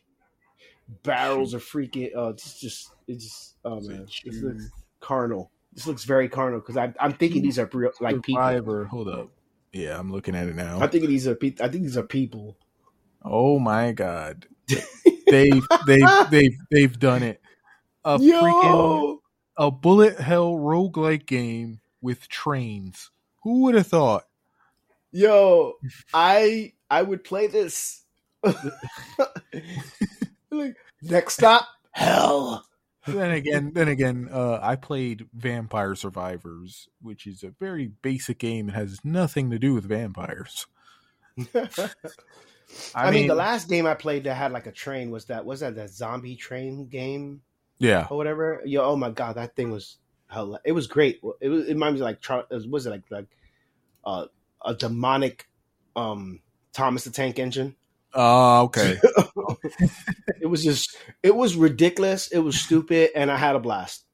barrels 1.03 1.53
are 1.53 1.60
freaking. 1.60 2.12
Oh, 2.15 2.29
it's 2.29 2.58
just 2.60 2.91
it's 3.10 3.25
just. 3.25 3.55
Oh 3.65 3.79
it 3.79 3.89
man, 3.89 4.05
this 4.05 4.21
you? 4.23 4.47
looks 4.47 4.69
carnal. 5.01 5.51
This 5.75 5.85
looks 5.85 6.05
very 6.05 6.29
carnal 6.29 6.61
because 6.61 6.77
I'm 6.77 6.95
I'm 6.99 7.13
thinking 7.13 7.43
these 7.43 7.59
are 7.59 7.69
real, 7.71 7.91
like 7.99 8.23
people. 8.23 8.41
Survivor. 8.41 8.85
Hold 8.85 9.09
up. 9.09 9.29
Yeah, 9.73 9.99
I'm 9.99 10.11
looking 10.11 10.35
at 10.35 10.47
it 10.47 10.55
now. 10.55 10.79
I'm 10.79 10.89
thinking 10.89 11.09
these 11.09 11.27
are 11.27 11.35
pe- 11.35 11.55
I 11.59 11.67
think 11.67 11.83
these 11.83 11.97
are 11.97 12.03
people. 12.03 12.57
Oh 13.23 13.59
my 13.59 13.91
god. 13.91 14.47
They've 15.27 15.67
they've 15.88 16.09
they've 16.29 16.57
they've 16.71 16.99
done 16.99 17.23
it. 17.23 17.41
A 18.03 18.19
freaking 18.19 18.63
Yo, 18.63 19.21
a 19.57 19.71
bullet 19.71 20.19
hell 20.19 20.53
roguelike 20.53 21.25
game 21.25 21.81
with 21.99 22.29
trains. 22.29 23.09
Who 23.41 23.63
would 23.63 23.73
have 23.73 23.88
thought? 23.88 24.25
yo, 25.15 25.75
I 26.13 26.73
I 26.89 27.01
would 27.01 27.23
play 27.23 27.47
this. 27.47 28.03
like 30.51 30.75
next 31.01 31.35
stop, 31.35 31.67
hell. 31.91 32.65
Then 33.07 33.31
again, 33.31 33.71
then 33.73 33.87
again, 33.87 34.29
uh, 34.31 34.59
I 34.61 34.75
played 34.75 35.27
Vampire 35.33 35.95
Survivors, 35.95 36.87
which 37.01 37.27
is 37.27 37.43
a 37.43 37.53
very 37.59 37.87
basic 38.01 38.39
game. 38.39 38.69
It 38.69 38.75
has 38.75 38.99
nothing 39.03 39.49
to 39.51 39.59
do 39.59 39.73
with 39.73 39.85
vampires. 39.85 40.67
I, 42.95 43.11
mean, 43.11 43.27
the 43.27 43.35
last 43.35 43.69
game 43.69 43.85
I 43.85 43.93
played 43.93 44.23
that 44.23 44.35
had 44.35 44.51
like 44.51 44.67
a 44.67 44.71
train 44.71 45.11
was 45.11 45.25
that 45.25 45.45
was 45.45 45.59
that 45.59 45.75
that 45.75 45.89
zombie 45.89 46.35
train 46.35 46.87
game 46.87 47.41
yeah, 47.77 48.07
or 48.09 48.17
whatever. 48.17 48.61
Yo, 48.65 48.83
oh 48.83 48.95
my 48.95 49.09
god, 49.09 49.35
that 49.35 49.55
thing 49.55 49.71
was 49.71 49.97
hell. 50.27 50.59
It 50.63 50.71
was 50.71 50.87
great. 50.87 51.19
It 51.41 51.49
was. 51.49 51.67
It 51.67 51.73
reminds 51.73 51.99
me 51.99 52.05
like 52.05 52.21
Char- 52.21 52.47
was 52.49 52.85
it 52.85 52.89
like 52.89 53.03
like 53.09 53.27
uh, 54.05 54.25
a 54.63 54.73
demonic 54.73 55.47
um 55.95 56.39
Thomas 56.73 57.03
the 57.03 57.11
Tank 57.11 57.39
Engine. 57.39 57.75
Oh, 58.15 58.63
okay. 58.63 58.97
it 60.41 60.47
was 60.47 60.63
just 60.63 60.95
it 61.21 61.36
was 61.36 61.56
ridiculous. 61.56 62.30
It 62.30 62.39
was 62.39 62.60
stupid, 62.60 63.12
and 63.15 63.30
I 63.30 63.38
had 63.38 63.56
a 63.56 63.60
blast. 63.60 64.06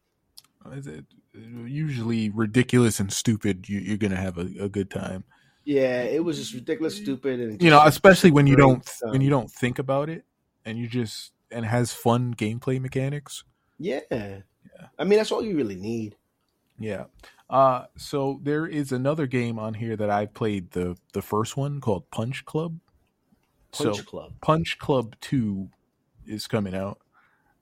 Usually 1.33 2.29
ridiculous 2.29 2.99
and 2.99 3.11
stupid, 3.11 3.69
you, 3.69 3.79
you're 3.79 3.97
gonna 3.97 4.15
have 4.15 4.37
a, 4.37 4.49
a 4.59 4.69
good 4.69 4.89
time. 4.89 5.23
Yeah, 5.63 6.01
it 6.01 6.23
was 6.23 6.37
just 6.37 6.53
ridiculous, 6.53 6.97
stupid, 6.97 7.39
and 7.39 7.61
You 7.61 7.69
know, 7.69 7.81
especially 7.85 8.31
when 8.31 8.47
you 8.47 8.55
great 8.55 8.65
don't 8.65 8.85
stuff. 8.85 9.11
when 9.11 9.21
you 9.21 9.29
don't 9.29 9.49
think 9.49 9.77
about 9.77 10.09
it, 10.09 10.25
and 10.65 10.77
you 10.77 10.87
just 10.87 11.31
and 11.51 11.65
has 11.65 11.93
fun 11.93 12.33
gameplay 12.33 12.81
mechanics. 12.81 13.43
Yeah. 13.77 14.01
I 14.97 15.03
mean 15.03 15.17
that's 15.17 15.31
all 15.31 15.43
you 15.43 15.55
really 15.55 15.75
need. 15.75 16.15
Yeah. 16.79 17.05
Uh, 17.49 17.85
so 17.97 18.39
there 18.43 18.65
is 18.65 18.91
another 18.91 19.27
game 19.27 19.59
on 19.59 19.73
here 19.73 19.95
that 19.97 20.09
I 20.09 20.25
played 20.25 20.71
the 20.71 20.97
the 21.13 21.21
first 21.21 21.57
one 21.57 21.81
called 21.81 22.09
Punch 22.09 22.45
Club. 22.45 22.79
Punch 23.71 23.97
so 23.97 24.03
Club. 24.03 24.33
Punch 24.41 24.77
Club 24.79 25.15
Two 25.21 25.69
is 26.25 26.47
coming 26.47 26.75
out. 26.75 26.99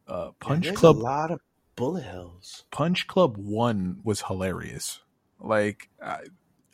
Uh, 0.08 0.32
Punch 0.40 0.66
there's 0.66 0.78
Club 0.78 0.98
a 0.98 1.00
lot 1.00 1.32
of 1.32 1.40
bullet 1.76 2.04
hells. 2.04 2.66
Punch 2.72 3.08
Club 3.08 3.38
One 3.38 4.00
was 4.04 4.22
hilarious. 4.24 5.02
Like 5.40 5.90
I, 6.04 6.20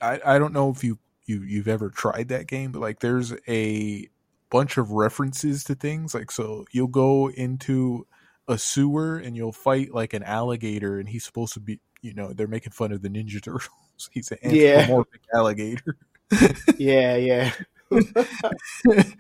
I, 0.02 0.20
I 0.26 0.40
don't 0.40 0.54
know 0.54 0.70
if 0.72 0.84
you 0.84 1.00
you 1.26 1.42
you've 1.44 1.68
ever 1.68 1.90
tried 1.90 2.30
that 2.30 2.48
game, 2.48 2.72
but 2.72 2.82
like 2.82 3.00
there's 3.00 3.34
a 3.48 4.08
bunch 4.50 4.78
of 4.78 4.92
references 4.92 5.64
to 5.66 5.76
things. 5.76 6.14
Like 6.14 6.32
so, 6.32 6.66
you'll 6.72 6.88
go 6.88 7.30
into 7.30 8.08
a 8.48 8.58
sewer 8.58 9.18
and 9.18 9.36
you'll 9.36 9.52
fight 9.52 9.94
like 9.94 10.14
an 10.14 10.24
alligator, 10.24 11.00
and 11.00 11.10
he's 11.10 11.26
supposed 11.26 11.54
to 11.54 11.60
be, 11.60 11.80
you 12.02 12.14
know, 12.14 12.32
they're 12.34 12.48
making 12.48 12.72
fun 12.72 12.92
of 12.92 13.02
the 13.02 13.10
Ninja 13.10 13.42
Turtles. 13.44 13.70
He's 14.12 14.32
an 14.32 14.38
Yeah. 14.44 14.80
anthropomorphic 14.80 15.22
alligator. 15.34 15.98
Yeah, 16.78 17.16
yeah. 17.18 17.52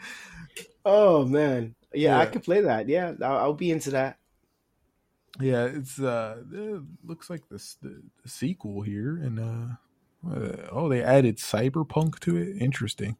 oh 0.86 1.26
man, 1.26 1.76
yeah, 1.94 2.20
I 2.20 2.26
Yeah. 2.26 2.26
could 2.26 2.44
play 2.44 2.62
that. 2.62 2.88
Yeah, 2.90 3.14
I'll, 3.22 3.38
I'll 3.38 3.54
be 3.54 3.72
into 3.72 3.92
that. 3.92 4.18
yeah, 5.40 5.66
it's 5.66 6.00
uh, 6.00 6.44
it 6.52 6.82
looks 7.04 7.30
like 7.30 7.48
this 7.50 7.76
the, 7.82 8.02
the 8.24 8.30
sequel 8.30 8.82
here, 8.82 9.18
and 9.18 9.40
uh, 9.40 10.30
uh, 10.32 10.68
oh, 10.72 10.88
they 10.90 11.04
added 11.04 11.38
cyberpunk 11.38 12.20
to 12.22 12.38
it. 12.38 12.58
Interesting. 12.62 13.18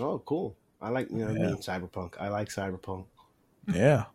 Oh, 0.00 0.18
cool. 0.20 0.56
I 0.80 0.90
like 0.90 1.10
you 1.10 1.18
know 1.18 1.32
Yeah. 1.32 1.34
me 1.34 1.46
and 1.52 1.58
cyberpunk. 1.58 2.14
I 2.20 2.28
like 2.28 2.48
cyberpunk. 2.48 3.06
Yeah. 3.66 4.06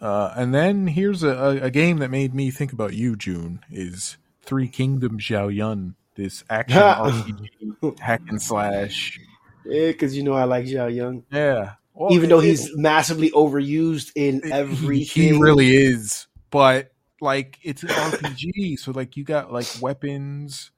Uh, 0.00 0.32
and 0.36 0.54
then 0.54 0.88
here's 0.88 1.22
a, 1.22 1.28
a, 1.30 1.48
a 1.62 1.70
game 1.70 1.98
that 1.98 2.10
made 2.10 2.34
me 2.34 2.50
think 2.50 2.72
about 2.72 2.94
you, 2.94 3.16
June, 3.16 3.60
is 3.70 4.16
Three 4.42 4.68
Kingdoms 4.68 5.22
Zhao 5.24 5.54
Yun, 5.54 5.94
this 6.14 6.44
action 6.50 6.78
RPG 6.82 8.00
hack 8.00 8.22
and 8.28 8.40
slash. 8.40 9.18
Yeah, 9.64 9.88
because 9.88 10.16
you 10.16 10.22
know 10.22 10.34
I 10.34 10.44
like 10.44 10.66
Zhao 10.66 10.94
Yun, 10.94 11.24
Yeah. 11.30 11.74
Well, 11.94 12.12
even 12.12 12.28
though 12.28 12.40
he's 12.40 12.76
massively 12.76 13.30
overused 13.30 14.10
in 14.16 14.38
it- 14.44 14.50
everything. 14.52 15.34
He 15.34 15.38
really 15.40 15.74
is. 15.74 16.26
But 16.50 16.92
like 17.20 17.58
it's 17.62 17.82
an 17.82 17.88
RPG, 17.90 18.78
so 18.78 18.92
like 18.92 19.16
you 19.16 19.24
got 19.24 19.52
like 19.52 19.66
weapons, 19.80 20.70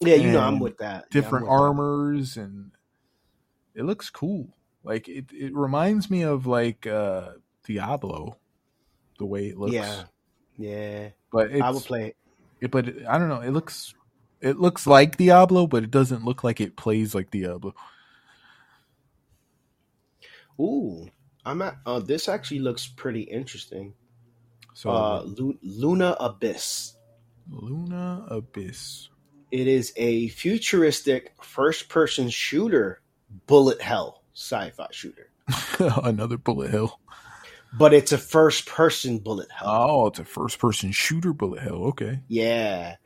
yeah, 0.00 0.14
you 0.14 0.30
know 0.30 0.40
I'm 0.40 0.58
with 0.58 0.78
that. 0.78 0.84
Yeah, 0.84 0.96
I'm 0.98 1.02
different 1.10 1.46
that. 1.46 1.52
armors, 1.52 2.36
and 2.36 2.70
it 3.74 3.84
looks 3.84 4.08
cool. 4.10 4.48
Like 4.84 5.08
it, 5.08 5.26
it 5.32 5.54
reminds 5.54 6.10
me 6.10 6.22
of 6.22 6.46
like 6.46 6.86
uh 6.86 7.32
Diablo, 7.64 8.36
the 9.18 9.26
way 9.26 9.48
it 9.48 9.58
looks. 9.58 9.72
Yeah, 9.72 10.02
yeah. 10.58 11.08
But 11.30 11.50
it's, 11.50 11.62
I 11.62 11.70
will 11.70 11.80
play 11.80 12.06
it. 12.08 12.16
it, 12.60 12.70
but 12.70 12.86
I 13.08 13.18
don't 13.18 13.28
know. 13.28 13.40
It 13.40 13.50
looks 13.50 13.94
it 14.42 14.58
looks 14.58 14.86
like 14.86 15.16
Diablo, 15.16 15.66
but 15.66 15.82
it 15.84 15.90
doesn't 15.90 16.24
look 16.24 16.44
like 16.44 16.60
it 16.60 16.76
plays 16.76 17.14
like 17.14 17.30
Diablo. 17.30 17.74
Ooh, 20.60 21.08
I'm 21.44 21.62
at. 21.62 21.76
Uh, 21.86 22.00
this 22.00 22.28
actually 22.28 22.60
looks 22.60 22.86
pretty 22.86 23.22
interesting. 23.22 23.94
So 24.74 24.90
Uh, 24.90 25.22
Lu- 25.24 25.58
Luna 25.62 26.16
Abyss. 26.20 26.94
Luna 27.50 28.24
Abyss. 28.28 29.08
It 29.50 29.66
is 29.66 29.92
a 29.96 30.28
futuristic 30.28 31.34
first-person 31.42 32.30
shooter, 32.30 33.02
bullet 33.46 33.82
hell 33.82 34.22
sci-fi 34.34 34.86
shooter, 34.92 35.30
Another 36.02 36.38
bullet 36.38 36.70
hell. 36.70 37.00
but 37.76 37.92
it's 37.92 38.12
a 38.12 38.18
first-person 38.18 39.18
bullet 39.18 39.48
hell. 39.54 39.68
Oh, 39.68 40.06
it's 40.06 40.18
a 40.18 40.24
first 40.24 40.58
person 40.58 40.90
shooter 40.92 41.32
bullet 41.34 41.60
hell. 41.60 41.84
Okay. 41.88 42.20
Yeah. 42.28 42.96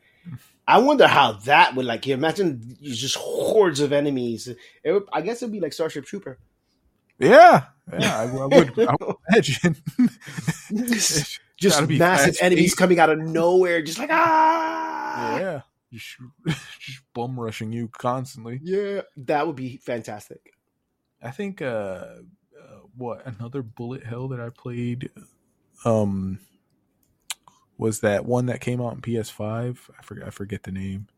I 0.67 0.79
wonder 0.79 1.07
how 1.07 1.33
that 1.45 1.77
would 1.77 1.87
like. 1.87 2.07
You 2.07 2.15
imagine 2.15 2.77
just 2.83 3.17
hordes 3.17 3.81
of 3.81 3.93
enemies. 3.93 4.49
It 4.83 4.93
would, 4.93 5.05
I 5.13 5.21
guess 5.21 5.43
it'd 5.43 5.53
be 5.53 5.61
like 5.61 5.73
Starship 5.73 6.05
Trooper. 6.05 6.39
Yeah. 7.19 7.65
Yeah, 7.99 8.19
I, 8.19 8.23
I 8.25 8.47
would, 8.47 8.79
I 8.81 8.97
would 9.01 9.17
imagine. 9.31 9.77
just 11.57 11.81
Gotta 11.81 11.87
massive 11.87 12.37
enemies 12.41 12.65
paced. 12.65 12.77
coming 12.79 12.99
out 12.99 13.11
of 13.11 13.19
nowhere, 13.19 13.81
just 13.81 13.99
like 13.99 14.11
ah. 14.11 15.39
yeah. 15.39 15.61
Just, 15.93 16.17
just 16.81 17.01
bum 17.15 17.39
rushing 17.39 17.73
you 17.73 17.89
constantly. 17.89 18.61
Yeah, 18.63 19.03
that 19.19 19.47
would 19.47 19.55
be 19.55 19.77
fantastic. 19.77 20.53
I 21.23 21.31
think 21.31 21.63
uh, 21.63 21.65
uh 21.65 22.19
what 22.97 23.25
another 23.25 23.63
bullet 23.63 24.05
hell 24.05 24.29
that 24.29 24.41
I 24.41 24.51
played 24.51 25.11
um 25.85 26.41
was 27.79 28.01
that 28.01 28.25
one 28.27 28.47
that 28.47 28.61
came 28.61 28.81
out 28.81 28.95
in 28.95 29.01
PS5. 29.03 29.91
I 29.99 30.03
forget 30.03 30.27
I 30.27 30.31
forget 30.31 30.63
the 30.65 30.73
name. 30.73 31.09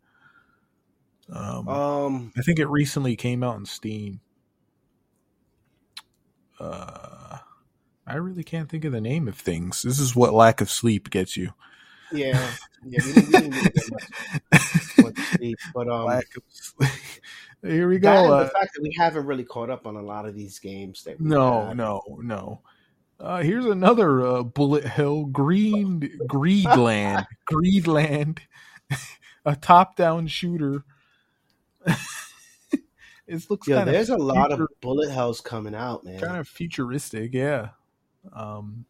Um 1.31 1.69
Um, 1.69 2.33
I 2.37 2.43
think 2.43 2.59
it 2.59 2.67
recently 2.69 3.17
came 3.17 3.43
out 3.43 3.59
in 3.59 3.67
Steam. 3.67 4.21
Uh 6.59 7.39
I 8.07 8.15
really 8.15 8.43
can't 8.43 8.71
think 8.71 8.85
of 8.87 8.93
the 8.93 9.01
name 9.03 9.29
of 9.29 9.37
things. 9.37 9.83
This 9.83 9.99
is 10.01 10.17
what 10.17 10.33
lack 10.33 10.63
of 10.63 10.71
sleep 10.71 11.11
gets 11.11 11.37
you. 11.37 11.53
yeah, 12.11 12.51
yeah, 12.87 13.01
we 13.05 13.13
didn't, 13.13 13.27
we 13.29 13.39
didn't 13.51 13.75
get 13.75 13.91
much, 13.91 14.03
much 14.99 15.17
sleep, 15.37 15.59
but 15.75 15.89
um, 15.91 16.07
lack 16.07 16.25
of 16.37 16.43
sleep. 16.49 16.91
Here 17.63 17.89
we 17.89 17.99
go. 17.99 18.29
the 18.29 18.35
Uh, 18.35 18.49
fact 18.49 18.71
that 18.75 18.83
we 18.83 18.95
haven't 18.97 19.27
really 19.27 19.45
caught 19.45 19.69
up 19.69 19.87
on 19.87 19.97
a 19.97 20.03
lot 20.03 20.25
of 20.25 20.35
these 20.35 20.59
games. 20.59 21.05
That 21.05 21.21
no, 21.21 21.67
had. 21.67 21.77
no, 21.77 22.03
no. 22.23 22.63
Uh, 23.21 23.43
here's 23.43 23.65
another 23.65 24.25
uh, 24.25 24.43
bullet 24.45 24.85
hell 24.85 25.25
green 25.25 26.01
greedland 26.29 27.27
greedland. 27.51 28.39
A 29.45 29.57
top-down 29.57 30.27
shooter. 30.27 30.85
It 33.27 33.45
looks 33.51 33.69
Yeah, 33.69 33.85
there's 33.85 34.09
a 34.09 34.17
lot 34.17 34.53
of 34.53 34.67
bullet 34.81 35.11
hells 35.11 35.43
coming 35.43 35.75
out, 35.75 36.03
man. 36.03 36.19
kind 36.19 36.39
of 36.39 36.49
futuristic 36.49 37.35
yeah. 37.35 37.69
Um 38.33 38.87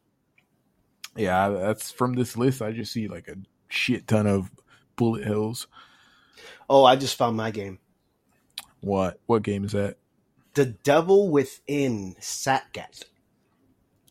yeah 1.16 1.48
that's 1.48 1.90
from 1.90 2.14
this 2.14 2.36
list 2.36 2.62
i 2.62 2.70
just 2.70 2.92
see 2.92 3.08
like 3.08 3.26
a 3.26 3.34
shit 3.68 4.06
ton 4.06 4.26
of 4.28 4.50
bullet 4.94 5.24
hells 5.24 5.66
Oh, 6.70 6.84
I 6.84 6.94
just 6.94 7.16
found 7.16 7.36
my 7.36 7.50
game. 7.50 7.78
what? 8.80 9.18
What 9.26 9.42
game 9.42 9.64
is 9.64 9.72
that? 9.72 9.96
The 10.54 10.66
Devil 10.66 11.30
Within 11.30 12.14
Satgat. 12.20 13.04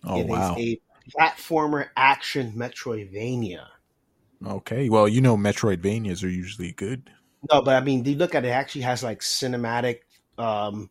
Oh 0.08 0.22
It 0.22 0.30
is 0.30 0.32
wow. 0.32 0.56
a 0.56 0.82
platformer 1.16 1.90
action 1.96 2.54
Metroidvania. 2.54 3.68
Okay. 4.46 4.90
Well, 4.90 5.08
you 5.08 5.22
know 5.22 5.38
Metroidvanias 5.38 6.24
are 6.24 6.30
usually 6.30 6.72
good. 6.72 7.10
No, 7.52 7.62
but 7.62 7.76
I 7.76 7.82
mean, 7.86 8.04
you 8.06 8.16
look 8.16 8.36
at 8.36 8.46
it, 8.46 8.50
it 8.50 8.52
actually 8.52 8.82
has 8.82 9.04
like 9.04 9.20
cinematic, 9.22 10.02
um, 10.38 10.90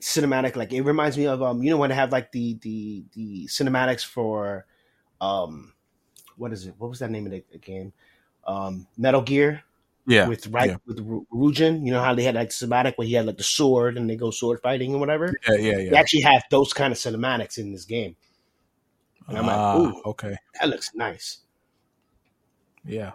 cinematic. 0.00 0.56
Like 0.56 0.72
it 0.72 0.82
reminds 0.82 1.16
me 1.16 1.26
of 1.26 1.42
um, 1.42 1.62
you 1.62 1.70
know, 1.70 1.76
when 1.76 1.90
they 1.90 1.96
have 1.96 2.12
like 2.12 2.32
the 2.32 2.54
the 2.62 3.04
the 3.14 3.46
cinematics 3.46 4.04
for, 4.04 4.66
um, 5.20 5.74
what 6.36 6.52
is 6.52 6.66
it? 6.66 6.74
What 6.78 6.90
was 6.90 7.00
that 7.00 7.10
name 7.10 7.26
of 7.26 7.32
the, 7.32 7.44
the 7.52 7.58
game? 7.58 7.92
Um, 8.46 8.86
Metal 8.96 9.22
Gear 9.22 9.62
Yeah. 10.08 10.26
with 10.26 10.46
right 10.48 10.70
yeah. 10.70 10.76
with 10.86 11.00
Ru- 11.00 11.26
Rujin. 11.32 11.84
You 11.84 11.92
know 11.92 12.02
how 12.02 12.14
they 12.14 12.22
had 12.24 12.34
like 12.34 12.48
cinematic 12.48 12.94
where 12.96 13.06
he 13.06 13.14
had 13.14 13.26
like 13.26 13.36
the 13.36 13.44
sword 13.44 13.96
and 13.98 14.08
they 14.08 14.16
go 14.16 14.30
sword 14.30 14.60
fighting 14.62 14.90
and 14.92 15.00
whatever. 15.00 15.32
Yeah, 15.48 15.54
yeah, 15.56 15.78
yeah. 15.78 15.90
They 15.90 15.96
actually 15.96 16.22
have 16.22 16.42
those 16.50 16.72
kind 16.72 16.92
of 16.92 16.98
cinematics 16.98 17.58
in 17.58 17.72
this 17.72 17.84
game. 17.84 18.16
And 19.28 19.36
I'm 19.38 19.46
like, 19.46 19.56
Ah, 19.56 19.78
ooh. 19.78 20.02
okay. 20.06 20.36
That 20.58 20.70
looks 20.70 20.94
nice. 20.94 21.38
Yeah. 22.84 23.12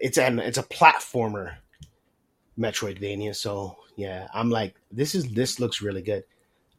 it's 0.00 0.18
an 0.18 0.40
it's 0.40 0.58
a 0.58 0.62
platformer 0.64 1.56
Metroidvania. 2.58 3.34
So 3.36 3.76
yeah, 3.96 4.26
I'm 4.34 4.50
like, 4.50 4.74
this 4.90 5.14
is 5.14 5.28
this 5.32 5.60
looks 5.60 5.80
really 5.80 6.02
good. 6.02 6.24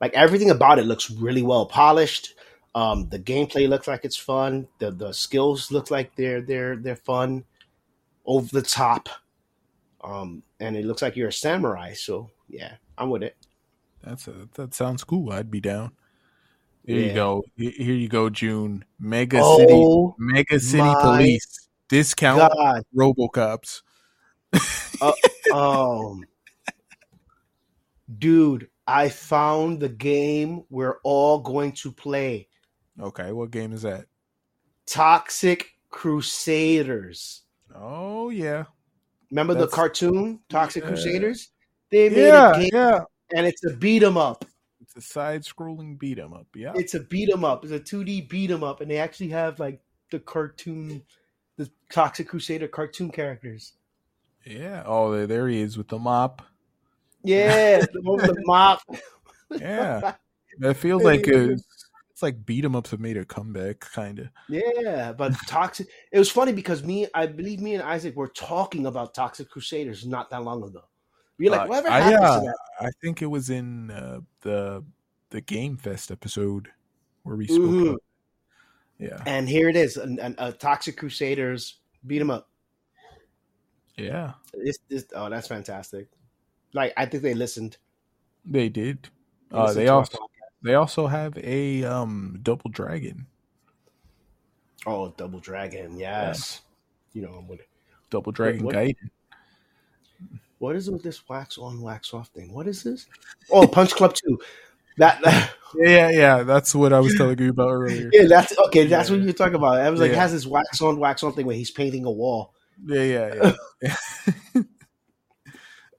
Like 0.02 0.14
everything 0.14 0.50
about 0.50 0.80
it 0.80 0.86
looks 0.86 1.10
really 1.10 1.42
well 1.42 1.66
polished. 1.66 2.36
Um, 2.76 3.08
the 3.08 3.20
gameplay 3.20 3.70
looks 3.70 3.88
like 3.88 4.04
it's 4.04 4.18
fun. 4.18 4.68
The 4.80 4.92
the 4.92 5.14
skills 5.14 5.72
look 5.72 5.90
like 5.90 6.16
they're 6.18 6.42
they're 6.42 6.76
they're 6.76 6.98
fun, 6.98 7.46
over 8.26 8.50
the 8.52 8.62
top. 8.62 9.08
Um, 10.06 10.44
and 10.60 10.78
it 10.78 10.86
looks 10.86 11.02
like 11.02 11.16
you're 11.16 11.30
a 11.30 11.34
samurai. 11.34 11.94
So 11.94 12.30
yeah, 12.48 12.76
I'm 12.98 13.10
with 13.10 13.24
it. 13.24 13.36
That's 14.04 14.28
a, 14.28 14.48
that 14.54 14.74
sounds 14.74 15.04
cool. 15.04 15.32
I'd 15.32 15.50
be 15.50 15.60
down. 15.60 15.94
Here 16.86 17.00
you 17.00 17.14
go. 17.14 17.44
Here 17.58 17.96
you 17.96 18.08
go, 18.08 18.30
June. 18.30 18.86
Mega 19.00 19.42
City 19.58 19.74
Oh 19.74 20.16
Mega 20.20 20.60
City 20.60 20.94
Police. 21.02 21.68
Discount 21.90 22.54
God! 22.54 22.84
Robocops. 22.96 23.82
Um, 25.54 26.26
dude, 28.18 28.68
I 28.88 29.10
found 29.10 29.80
the 29.80 29.90
game 29.90 30.64
we're 30.70 30.98
all 31.04 31.40
going 31.40 31.72
to 31.74 31.92
play. 31.92 32.50
Okay, 33.00 33.32
what 33.32 33.52
game 33.52 33.72
is 33.72 33.84
that? 33.84 34.06
Toxic 34.86 35.68
Crusaders. 35.90 37.44
Oh 37.74 38.30
yeah. 38.30 38.66
Remember 39.32 39.54
That's- 39.54 39.70
the 39.72 39.76
cartoon 39.76 40.40
Toxic 40.50 40.84
Yeah. 40.84 40.90
Crusaders? 40.90 41.50
They 41.92 42.10
made 42.10 42.18
Yeah, 42.28 42.52
a 42.52 42.60
game 42.60 42.70
yeah. 42.74 43.00
and 43.36 43.46
it's 43.46 43.64
a 43.66 43.76
beat 43.76 44.04
'em 44.04 44.18
up. 44.18 44.46
It's 44.82 44.96
a 44.96 45.02
side 45.02 45.44
scrolling 45.44 45.98
beat 45.98 46.20
'em 46.20 46.34
up. 46.34 46.48
Yeah. 46.56 46.74
It's 46.76 46.94
a 46.94 47.00
beat 47.00 47.32
'em 47.32 47.44
up. 47.46 47.64
It's 47.64 47.74
a 47.74 47.80
2D 47.80 48.22
beat 48.22 48.52
'em 48.52 48.64
up 48.64 48.82
and 48.82 48.90
they 48.90 48.98
actually 48.98 49.30
have 49.30 49.60
like 49.60 49.80
the 50.12 50.20
cartoon 50.20 51.04
the 51.58 51.70
Toxic 51.92 52.28
Crusader 52.28 52.68
cartoon 52.68 53.10
characters. 53.12 53.74
Yeah. 54.46 54.84
Oh, 54.86 55.12
there, 55.12 55.26
there 55.28 55.48
he 55.48 55.62
is 55.62 55.78
with 55.78 55.88
the 55.88 55.98
mop. 55.98 56.42
Yeah, 57.24 57.80
the 57.80 58.02
with 58.04 58.26
the 58.26 58.42
mop. 58.46 58.82
Yeah. 59.52 60.16
That 60.60 60.78
feels 60.78 61.04
like 61.04 61.28
a, 61.28 61.58
it's 62.16 62.24
like 62.24 62.46
beat 62.46 62.64
'em 62.64 62.78
ups 62.78 62.92
have 62.92 63.02
made 63.02 63.18
a 63.18 63.26
comeback, 63.26 63.82
kind 63.82 64.20
of. 64.20 64.30
Yeah, 64.48 65.12
but 65.12 65.34
Toxic 65.50 65.86
it 66.14 66.18
was 66.18 66.32
funny 66.32 66.54
because 66.54 66.82
me 66.82 67.08
I 67.14 67.26
believe 67.26 67.60
me 67.60 67.74
and 67.74 67.84
Isaac 67.84 68.16
were 68.16 68.30
talking 68.30 68.86
about 68.86 69.14
Toxic 69.14 69.50
Crusaders 69.50 70.06
not 70.06 70.30
that 70.30 70.42
long 70.42 70.64
ago. 70.64 70.84
We 71.38 71.50
were 71.50 71.52
like, 71.58 71.66
Uh, 71.66 71.68
whatever 71.68 71.90
I, 71.90 72.00
happened 72.00 72.24
uh, 72.24 72.40
to 72.40 72.46
that? 72.46 72.58
I 72.80 72.90
think 73.02 73.22
it 73.22 73.26
was 73.26 73.50
in 73.50 73.92
uh, 73.92 74.22
the 74.42 74.86
the 75.32 75.42
Game 75.42 75.76
Fest 75.76 76.10
episode 76.10 76.70
where 77.24 77.36
we 77.36 77.48
spoke. 77.48 77.60
Mhm. 77.60 77.98
Yeah. 78.98 79.22
And 79.26 79.50
here 79.50 79.68
it 79.68 79.76
is, 79.76 79.98
an, 79.98 80.18
an, 80.20 80.36
a 80.38 80.54
Toxic 80.54 80.96
Crusaders 80.96 81.80
beat 82.08 82.22
'em 82.22 82.30
up. 82.30 82.48
Yeah. 83.98 84.36
This, 84.54 84.78
this, 84.88 85.06
oh, 85.14 85.30
that's 85.30 85.50
fantastic. 85.50 86.08
Like, 86.72 86.94
I 86.96 87.06
think 87.08 87.24
they 87.24 87.34
listened. 87.34 87.76
They 88.46 88.70
did. 88.70 89.10
They 89.52 89.58
Uh, 89.58 89.64
listened 89.64 89.82
they 89.82 89.88
also 89.90 90.18
they 90.66 90.74
also 90.76 91.08
have 91.08 91.38
a 91.38 91.84
um 91.86 92.40
double 92.44 92.70
dragon. 92.70 93.28
Oh, 94.88 95.12
Double 95.18 95.40
Dragon, 95.40 95.98
yes. 95.98 96.62
You 97.14 97.24
know, 97.24 97.30
I'm 97.40 97.48
with 97.48 97.60
it. 97.62 97.68
Double 98.12 98.32
dragon 98.32 98.64
what- 98.66 98.76
Gaiden. 98.76 99.10
What 100.60 100.76
is 100.76 100.88
it 100.88 100.92
with 100.92 101.02
this 101.04 101.28
wax 101.28 101.58
on, 101.58 101.82
wax 101.82 102.14
off 102.14 102.28
thing? 102.30 102.54
What 102.54 102.68
is 102.68 102.84
this? 102.84 103.08
Oh, 103.52 103.66
Punch 103.68 103.94
Club 103.96 104.14
2. 104.14 104.40
That, 104.98 105.22
that 105.24 105.54
Yeah, 105.76 105.90
yeah, 105.90 106.10
yeah. 106.10 106.44
That's 106.44 106.74
what 106.76 106.94
I 106.94 107.00
was 107.00 107.16
telling 107.16 107.40
you 107.40 107.50
about 107.50 107.72
earlier. 107.72 108.10
yeah, 108.14 108.28
that's 108.28 108.56
okay. 108.68 108.86
That's 108.86 109.10
what 109.10 109.22
you're 109.22 109.34
talking 109.34 109.56
about. 109.56 109.80
I 109.82 109.90
was 109.90 110.00
like, 110.00 110.12
Yeah. 110.12 110.18
has 110.20 110.32
this 110.34 110.46
wax 110.46 110.82
on, 110.82 111.00
wax 111.00 111.24
on 111.24 111.34
thing 111.34 111.46
where 111.48 111.56
he's 111.56 111.72
painting 111.72 112.06
a 112.06 112.12
wall. 112.12 112.54
Yeah, 112.86 113.02
yeah, 113.02 113.54
yeah. 113.82 114.64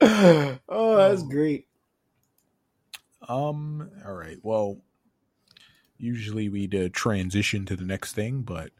oh, 0.69 0.95
that's 0.95 1.21
Um, 1.23 1.29
great. 1.29 1.66
Um. 3.27 3.89
All 4.05 4.13
right. 4.13 4.37
Well, 4.41 4.77
usually 5.97 6.49
we'd 6.49 6.75
uh, 6.75 6.89
transition 6.91 7.65
to 7.65 7.75
the 7.75 7.85
next 7.85 8.13
thing, 8.13 8.41
but 8.41 8.71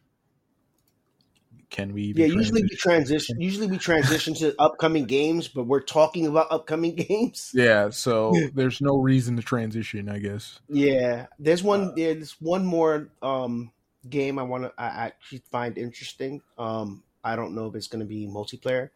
can 1.69 1.93
we? 1.93 2.13
Yeah, 2.13 2.25
usually 2.25 2.63
we 2.63 2.75
transition? 2.75 3.39
Usually 3.39 3.67
we 3.67 3.77
transition 3.77 4.33
to 4.36 4.55
upcoming 4.60 5.05
games, 5.05 5.47
but 5.47 5.63
we're 5.65 5.81
talking 5.81 6.25
about 6.25 6.47
upcoming 6.51 6.95
games. 7.10 7.53
Yeah. 7.53 7.89
So 7.89 8.49
there's 8.53 8.81
no 8.81 8.97
reason 8.97 9.36
to 9.38 9.41
transition, 9.43 10.10
I 10.10 10.19
guess. 10.19 10.60
Yeah, 10.69 11.27
there's 11.39 11.63
Uh, 11.63 11.67
one. 11.67 11.95
There's 11.95 12.33
one 12.41 12.65
more 12.65 13.10
um, 13.21 13.71
game 14.10 14.38
I 14.38 14.43
want 14.43 14.65
to. 14.65 14.73
I 14.77 15.07
actually 15.07 15.43
find 15.51 15.77
interesting. 15.77 16.41
Um, 16.57 17.03
I 17.23 17.36
don't 17.36 17.55
know 17.55 17.67
if 17.67 17.75
it's 17.75 17.88
going 17.88 18.01
to 18.01 18.05
be 18.05 18.27
multiplayer, 18.27 18.89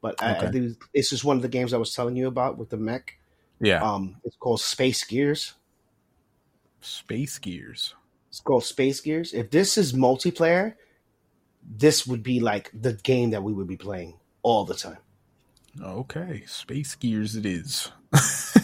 but 0.00 0.16
I, 0.20 0.44
I 0.44 0.46
Okay. 0.46 0.50
do. 0.50 0.76
This 0.94 1.12
is 1.12 1.24
one 1.24 1.36
of 1.36 1.42
the 1.42 1.48
games 1.48 1.74
I 1.74 1.78
was 1.78 1.92
telling 1.92 2.16
you 2.16 2.28
about 2.28 2.58
with 2.58 2.70
the 2.70 2.76
mech. 2.76 3.17
Yeah. 3.60 3.82
Um, 3.82 4.16
it's 4.24 4.36
called 4.36 4.60
Space 4.60 5.04
Gears. 5.04 5.54
Space 6.80 7.38
Gears. 7.38 7.94
It's 8.28 8.40
called 8.40 8.64
Space 8.64 9.00
Gears. 9.00 9.32
If 9.32 9.50
this 9.50 9.76
is 9.76 9.92
multiplayer, 9.92 10.74
this 11.76 12.06
would 12.06 12.22
be 12.22 12.40
like 12.40 12.70
the 12.78 12.94
game 12.94 13.30
that 13.30 13.42
we 13.42 13.52
would 13.52 13.66
be 13.66 13.76
playing 13.76 14.14
all 14.42 14.64
the 14.64 14.74
time. 14.74 14.98
Okay, 15.82 16.44
Space 16.46 16.94
Gears. 16.94 17.36
It 17.36 17.46
is. 17.46 17.90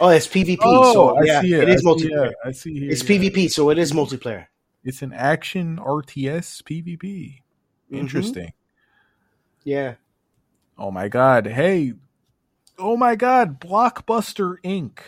Oh, 0.00 0.08
it's 0.08 0.26
PvP. 0.26 0.58
oh, 0.62 0.92
so 0.92 1.16
I 1.18 1.22
yeah, 1.24 1.40
see 1.40 1.52
it. 1.54 1.62
it 1.62 1.68
is 1.68 1.74
I 1.74 1.78
see, 1.78 1.86
multiplayer. 1.86 2.26
yeah, 2.26 2.30
I 2.44 2.52
see 2.52 2.78
here. 2.78 2.90
It's 2.90 3.08
yeah. 3.08 3.18
PvP, 3.18 3.50
so 3.50 3.70
it 3.70 3.78
is 3.78 3.92
multiplayer. 3.92 4.46
It's 4.84 5.02
an 5.02 5.12
action 5.12 5.78
RTS 5.78 6.62
PvP. 6.62 6.98
Mm-hmm. 7.00 7.96
Interesting. 7.96 8.52
Yeah. 9.64 9.94
Oh 10.78 10.90
my 10.90 11.08
god. 11.08 11.46
Hey. 11.46 11.94
Oh 12.78 12.96
my 12.96 13.16
god. 13.16 13.60
Blockbuster 13.60 14.56
Inc. 14.64 15.00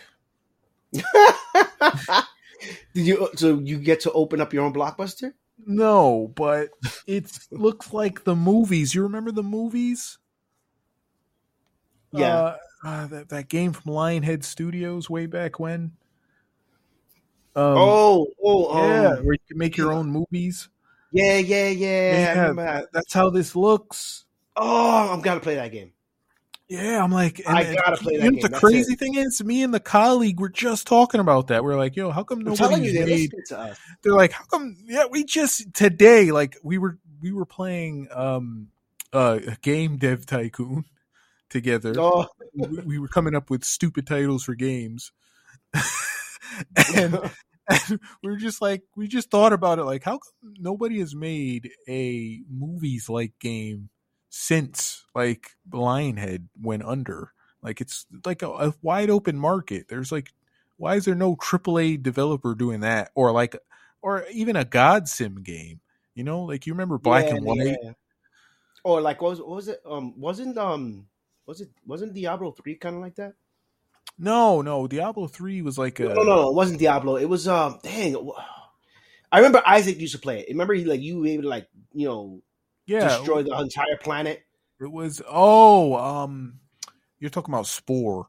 Did 2.95 3.07
you? 3.07 3.29
So 3.37 3.59
you 3.59 3.79
get 3.79 4.01
to 4.01 4.13
open 4.13 4.41
up 4.41 4.53
your 4.53 4.65
own 4.65 4.73
blockbuster? 4.73 5.35
No, 5.67 6.33
but 6.35 6.71
it 7.07 7.39
looks 7.51 7.93
like 7.93 8.25
the 8.25 8.37
movies. 8.37 8.95
You 8.95 9.03
remember 9.03 9.33
the 9.33 9.43
movies? 9.43 10.19
Yeah. 12.13 12.35
Uh, 12.35 12.57
uh, 12.85 13.07
that 13.07 13.29
that 13.31 13.49
game 13.49 13.73
from 13.73 13.93
Lionhead 13.93 14.45
Studios 14.45 15.09
way 15.09 15.27
back 15.27 15.59
when. 15.59 15.93
Um, 17.57 17.77
oh, 17.79 18.27
oh, 18.43 18.79
yeah, 18.79 19.11
um, 19.11 19.25
where 19.25 19.35
you 19.35 19.41
can 19.49 19.59
make 19.59 19.77
your 19.77 19.93
own 19.93 20.11
movies. 20.11 20.69
yeah, 21.13 21.39
yeah, 21.39 21.69
yeah. 21.69 22.35
Yeah, 22.35 22.53
that. 22.53 22.89
that's 22.93 23.13
how 23.13 23.31
this 23.31 23.55
looks. 23.55 24.25
Oh, 24.57 25.13
I'm 25.13 25.21
gonna 25.21 25.41
play 25.41 25.55
that 25.55 25.71
game. 25.71 25.94
Yeah, 26.75 27.03
I'm 27.03 27.11
like, 27.11 27.41
I 27.47 27.63
and- 27.63 27.77
gotta 27.77 27.97
play 27.97 28.15
you 28.15 28.19
that 28.21 28.25
know 28.25 28.31
game, 28.33 28.41
The 28.43 28.49
that's 28.49 28.61
crazy 28.61 28.95
thing 28.97 29.15
is, 29.15 29.43
me 29.45 29.63
and 29.63 29.73
the 29.73 29.81
colleague 29.81 30.41
were 30.41 30.49
just 30.49 30.87
talking 30.87 31.21
about 31.21 31.49
that. 31.49 31.63
We're 31.65 31.77
like, 31.77 31.97
yo, 31.97 32.11
how 32.11 32.25
come 32.25 32.41
you, 32.41 32.55
they 32.57 32.67
made? 33.01 33.09
listened 33.09 33.43
to 33.49 33.59
us. 33.59 33.79
They're 34.03 34.13
like, 34.15 34.33
how 34.33 34.45
come? 34.45 34.77
Yeah, 34.85 35.05
we 35.11 35.25
just 35.25 35.73
today, 35.75 36.33
like, 36.33 36.57
we 36.63 36.79
were 36.79 36.99
we 37.21 37.33
were 37.33 37.47
playing 37.47 38.09
um 38.13 38.69
uh 39.13 39.39
game 39.63 39.97
dev 39.97 40.27
tycoon 40.27 40.85
together. 41.51 41.95
Oh, 41.97 42.27
we, 42.55 42.67
we 42.85 42.99
were 42.99 43.09
coming 43.09 43.35
up 43.35 43.51
with 43.51 43.65
stupid 43.65 44.07
titles 44.07 44.45
for 44.45 44.55
games, 44.55 45.13
and, 46.95 47.19
and 47.69 48.01
we 48.23 48.33
are 48.33 48.37
just 48.37 48.61
like, 48.61 48.83
we 48.97 49.09
just 49.09 49.31
thought 49.31 49.53
about 49.53 49.79
it, 49.79 49.85
like, 49.85 50.05
how 50.05 50.19
come 50.19 50.55
nobody 50.59 50.99
has 51.01 51.15
made 51.15 51.71
a 51.89 52.41
movies 52.51 53.09
like 53.09 53.33
game 53.41 53.89
since 54.37 55.05
like 55.15 55.51
Lionhead 55.71 56.49
went 56.61 56.85
under? 56.85 57.33
Like, 57.63 57.81
it's 57.81 58.05
like 58.27 58.43
a, 58.43 58.49
a 58.49 58.75
wide 58.83 59.09
open 59.09 59.39
market. 59.39 59.87
There's 59.89 60.11
like, 60.11 60.33
why 60.77 60.97
is 60.97 61.05
there 61.05 61.15
no 61.15 61.37
AAA 61.37 62.03
developer 62.03 62.55
doing 62.55 62.81
that, 62.81 63.11
or 63.15 63.31
like, 63.31 63.57
or 64.03 64.27
even 64.33 64.57
a 64.57 64.65
God 64.65 65.09
Sim 65.09 65.43
game? 65.43 65.81
You 66.15 66.25
know, 66.25 66.43
like 66.43 66.67
you 66.67 66.73
remember 66.73 66.99
Black 66.99 67.27
yeah, 67.27 67.37
and 67.37 67.47
White. 67.47 67.79
yeah. 67.83 67.93
Or 68.83 69.01
like, 69.01 69.23
what 69.23 69.31
was, 69.31 69.39
what 69.39 69.49
was 69.51 69.69
it? 69.69 69.81
Um, 69.89 70.21
wasn't 70.21 70.59
um, 70.59 71.07
was 71.47 71.61
it 71.61 71.71
wasn't 71.87 72.13
Diablo 72.13 72.51
three 72.51 72.75
kind 72.75 72.97
of 72.97 73.03
like 73.03 73.15
that? 73.15 73.35
No, 74.19 74.61
no, 74.61 74.87
Diablo 74.87 75.29
three 75.29 75.63
was 75.63 75.79
like 75.79 76.01
a 76.01 76.05
No, 76.05 76.15
no, 76.15 76.23
no, 76.25 76.49
it 76.51 76.55
wasn't 76.55 76.81
Diablo. 76.81 77.17
It 77.17 77.29
was 77.29 77.49
um, 77.49 77.79
dang. 77.83 78.17
I 79.33 79.39
remember 79.39 79.63
Isaac 79.67 79.99
used 79.99 80.15
to 80.15 80.21
play 80.21 80.41
it. 80.41 80.49
Remember, 80.49 80.75
he 80.75 80.85
like 80.85 81.01
you 81.01 81.21
were 81.21 81.27
able 81.29 81.45
to 81.45 81.49
like 81.49 81.69
you 81.95 82.09
know 82.09 82.43
yeah. 82.87 83.09
destroy 83.09 83.43
the 83.43 83.59
entire 83.59 83.97
planet. 84.03 84.43
It 84.81 84.91
was 84.91 85.23
oh 85.29 85.95
um, 85.95 86.61
you're 87.19 87.31
talking 87.31 87.55
about 87.55 87.67
Spore. 87.67 88.27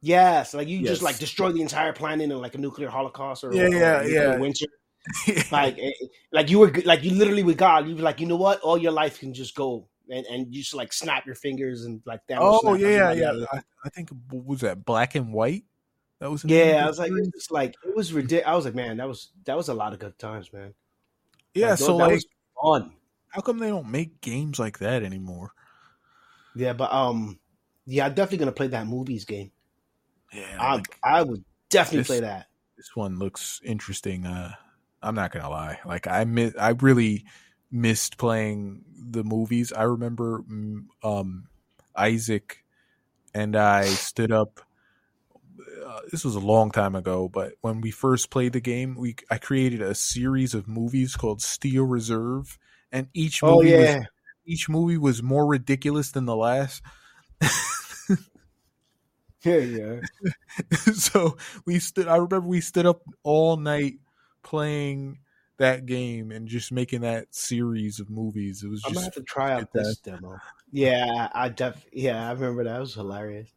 Yes, 0.00 0.54
like 0.54 0.68
you 0.68 0.78
Yes. 0.78 0.88
just 0.90 1.02
like 1.02 1.18
destroy 1.18 1.50
the 1.52 1.62
entire 1.62 1.92
planet 1.92 2.30
in 2.30 2.38
like 2.38 2.54
a 2.54 2.58
nuclear 2.58 2.88
holocaust 2.88 3.44
or 3.44 3.52
Yeah, 3.52 3.62
or 3.62 3.68
yeah, 3.68 4.02
nuclear 4.02 4.30
yeah. 4.32 4.36
winter. 4.38 4.66
Like, 5.52 5.78
eh, 5.78 5.92
like 6.32 6.50
you 6.50 6.58
were 6.58 6.72
like 6.84 7.04
you 7.04 7.12
literally 7.12 7.44
with 7.44 7.56
God. 7.56 7.86
You 7.88 7.94
were 7.94 8.02
like, 8.02 8.20
you 8.20 8.26
know 8.26 8.36
what? 8.36 8.60
All 8.60 8.76
your 8.76 8.90
life 8.90 9.20
can 9.20 9.32
just 9.32 9.54
go, 9.54 9.86
and 10.10 10.26
and 10.26 10.52
you 10.52 10.62
just 10.62 10.74
like 10.74 10.92
snap 10.92 11.24
your 11.26 11.36
fingers 11.36 11.84
and 11.84 12.00
like 12.04 12.26
that. 12.26 12.38
oh 12.40 12.74
yeah, 12.74 13.12
yeah. 13.12 13.32
I, 13.52 13.60
I 13.84 13.88
think 13.88 14.10
was 14.32 14.60
that 14.62 14.84
Black 14.84 15.14
and 15.14 15.32
White? 15.32 15.64
That 16.18 16.30
was 16.30 16.42
the 16.42 16.48
name 16.48 16.60
of 16.60 16.66
Yeah, 16.66 16.84
I 16.84 16.88
was 16.88 16.98
like, 16.98 17.12
it 17.12 17.32
was 17.34 17.50
like 17.50 17.74
it 17.86 17.94
was 17.94 18.12
ridiculous. 18.12 18.48
I 18.48 18.56
was 18.56 18.64
like, 18.64 18.74
man, 18.74 18.96
that 18.96 19.06
was 19.06 19.30
that 19.44 19.56
was 19.56 19.68
a 19.68 19.74
lot 19.74 19.92
of 19.92 19.98
good 20.00 20.18
times, 20.18 20.52
man. 20.52 20.74
yeah. 21.54 21.70
Like, 21.70 21.78
so 21.78 21.98
that 21.98 22.04
like, 22.04 22.12
was 22.14 22.26
fun. 22.62 22.92
How 23.28 23.40
come 23.40 23.58
they 23.58 23.68
don't 23.68 23.90
make 23.90 24.20
games 24.20 24.58
like 24.58 24.78
that 24.78 25.02
anymore? 25.02 25.52
Yeah, 26.54 26.72
but 26.72 26.92
um, 26.92 27.38
yeah, 27.86 28.06
I'm 28.06 28.14
definitely 28.14 28.38
gonna 28.38 28.52
play 28.52 28.68
that 28.68 28.86
movies 28.86 29.24
game. 29.24 29.50
Yeah, 30.32 30.56
I 30.58 30.74
like, 30.76 30.98
I 31.04 31.22
would 31.22 31.44
definitely 31.68 32.00
this- 32.00 32.06
play 32.06 32.20
that. 32.20 32.46
this 32.76 32.94
one 32.94 33.18
looks 33.18 33.60
interesting. 33.64 34.26
Uh, 34.26 34.52
I'm 35.02 35.14
not 35.14 35.32
gonna 35.32 35.50
lie. 35.50 35.78
Like 35.84 36.06
I 36.06 36.24
miss, 36.24 36.54
I 36.58 36.70
really 36.70 37.24
missed 37.70 38.16
playing 38.16 38.84
the 39.10 39.22
movies. 39.24 39.72
I 39.72 39.82
remember 39.82 40.42
um, 41.02 41.48
Isaac 41.94 42.64
and 43.34 43.54
I 43.54 43.84
stood 43.84 44.32
up. 44.32 44.60
Uh, 45.86 46.00
this 46.10 46.24
was 46.24 46.34
a 46.34 46.40
long 46.40 46.70
time 46.70 46.94
ago, 46.94 47.28
but 47.28 47.52
when 47.60 47.80
we 47.80 47.90
first 47.90 48.30
played 48.30 48.52
the 48.52 48.60
game, 48.60 48.96
we 48.96 49.16
I 49.30 49.38
created 49.38 49.80
a 49.82 49.94
series 49.94 50.54
of 50.54 50.66
movies 50.66 51.16
called 51.16 51.42
Steel 51.42 51.84
Reserve, 51.84 52.58
and 52.96 53.08
each 53.12 53.42
Oh 53.42 53.60
movie 53.60 53.72
yeah, 53.72 53.96
was, 53.98 54.06
each 54.46 54.68
movie 54.68 54.96
was 54.96 55.22
more 55.22 55.46
ridiculous 55.46 56.12
than 56.12 56.24
the 56.24 56.34
last. 56.34 56.82
yeah, 59.44 59.58
yeah. 59.58 60.00
so 60.94 61.36
we 61.66 61.78
stood. 61.78 62.08
I 62.08 62.14
remember 62.14 62.40
we 62.40 62.62
stood 62.62 62.86
up 62.86 63.02
all 63.22 63.58
night 63.58 63.98
playing 64.42 65.18
that 65.58 65.84
game 65.84 66.30
and 66.30 66.48
just 66.48 66.72
making 66.72 67.02
that 67.02 67.34
series 67.34 68.00
of 68.00 68.08
movies. 68.08 68.62
It 68.62 68.68
was 68.68 68.82
I'm 68.86 68.94
gonna 68.94 69.04
just 69.04 69.14
have 69.16 69.24
to 69.24 69.30
try 69.30 69.52
out 69.52 69.72
this 69.74 69.98
demo. 69.98 70.38
Yeah, 70.72 71.28
I 71.34 71.50
def 71.50 71.84
yeah, 71.92 72.28
I 72.28 72.32
remember 72.32 72.64
that. 72.64 72.76
It 72.76 72.80
was 72.80 72.94
hilarious. 72.94 73.50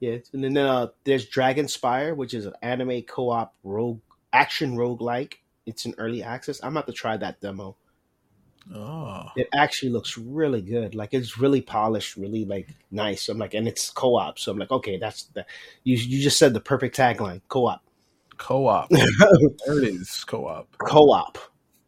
Yeah, 0.00 0.18
and 0.32 0.42
then 0.42 0.56
uh, 0.56 0.88
there's 1.04 1.26
Dragon 1.26 1.68
Spire, 1.68 2.14
which 2.14 2.34
is 2.34 2.46
an 2.46 2.54
anime 2.62 3.02
co-op 3.02 3.54
rogue 3.62 4.00
action 4.32 4.76
roguelike. 4.76 5.34
It's 5.64 5.84
an 5.84 5.94
early 5.98 6.22
access. 6.24 6.60
I'm 6.62 6.76
about 6.76 6.86
to 6.86 6.92
try 6.92 7.16
that 7.16 7.40
demo. 7.40 7.76
Oh 8.74 9.26
It 9.36 9.48
actually 9.54 9.90
looks 9.92 10.18
really 10.18 10.60
good. 10.62 10.94
Like 10.94 11.14
it's 11.14 11.38
really 11.38 11.60
polished, 11.60 12.16
really 12.16 12.44
like 12.44 12.68
nice. 12.90 13.28
I'm 13.28 13.38
like, 13.38 13.54
and 13.54 13.68
it's 13.68 13.90
co-op, 13.90 14.38
so 14.38 14.52
I'm 14.52 14.58
like, 14.58 14.70
okay, 14.70 14.98
that's 14.98 15.24
the 15.24 15.46
you. 15.84 15.96
You 15.96 16.22
just 16.22 16.38
said 16.38 16.54
the 16.54 16.60
perfect 16.60 16.96
tagline: 16.96 17.40
co-op, 17.48 17.82
co-op. 18.36 18.88
there 18.90 19.78
it 19.78 19.84
is, 19.84 20.24
co-op. 20.24 20.76
co-op, 20.78 21.38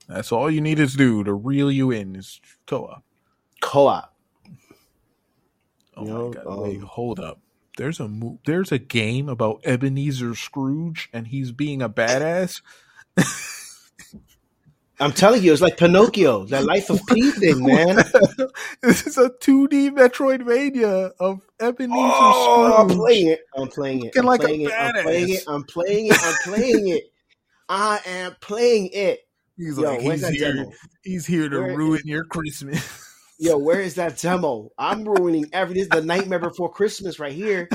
That's 0.09 0.33
all 0.33 0.51
you 0.51 0.61
need 0.61 0.77
to 0.79 0.87
do 0.87 1.25
to 1.25 1.33
reel 1.35 1.71
you 1.71 1.91
in 1.91 2.17
is 2.17 2.41
co-op. 2.67 3.03
co-op. 3.61 4.15
Oh 5.97 6.05
You 6.05 6.09
my 6.09 6.15
know, 6.19 6.31
god! 6.31 6.47
Wait, 6.61 6.77
um, 6.81 6.83
hold 6.83 7.21
up. 7.21 7.41
There's 7.77 8.01
a 8.01 8.09
mo- 8.09 8.39
there's 8.47 8.73
a 8.73 8.79
game 8.79 9.29
about 9.29 9.61
Ebenezer 9.65 10.35
Scrooge 10.35 11.09
and 11.13 11.29
he's 11.29 11.53
being 11.53 11.83
a 11.83 11.89
badass. 11.89 12.61
I'm 15.01 15.13
telling 15.13 15.43
you, 15.43 15.51
it's 15.53 15.63
like 15.63 15.79
Pinocchio, 15.79 16.45
the 16.45 16.61
Lies 16.61 16.91
of 16.91 17.01
P 17.07 17.31
thing, 17.31 17.65
man. 17.65 17.97
this 18.83 19.07
is 19.07 19.17
a 19.17 19.31
2D 19.31 19.91
Metroidvania 19.93 21.13
of 21.19 21.41
Ebenezer 21.59 21.97
Oh, 21.97 22.75
I'm 22.77 22.89
playing 22.89 23.29
it. 23.29 23.41
I'm 23.57 23.69
playing 23.69 24.05
it. 24.05 24.13
I'm 24.19 24.27
like 24.27 24.43
playing 24.43 24.61
it. 24.67 24.73
I'm 24.79 24.93
playing 25.03 25.29
it. 25.31 25.43
I'm 25.49 25.65
playing 25.65 26.07
it. 26.09 26.23
I'm 26.23 26.35
playing 26.45 26.89
it. 26.89 27.05
I 27.71 28.01
am 28.05 28.37
playing 28.43 28.91
it. 28.93 29.21
He's 29.57 29.79
Yo, 29.79 29.85
like 29.85 30.01
he's 30.01 30.21
that 30.21 30.35
here. 30.35 30.53
demo? 30.53 30.71
He's 31.03 31.27
here 31.27 31.49
to 31.49 31.61
Where 31.61 31.77
ruin 31.77 32.03
your 32.05 32.25
Christmas. 32.25 33.07
Yo, 33.39 33.57
where 33.57 33.81
is 33.81 33.95
that 33.95 34.19
demo? 34.19 34.69
I'm 34.77 35.05
ruining 35.05 35.47
every. 35.55 35.75
This 35.75 35.85
is 35.85 35.89
the 35.89 36.03
Nightmare 36.03 36.41
Before 36.41 36.71
Christmas 36.71 37.19
right 37.19 37.33
here. 37.33 37.71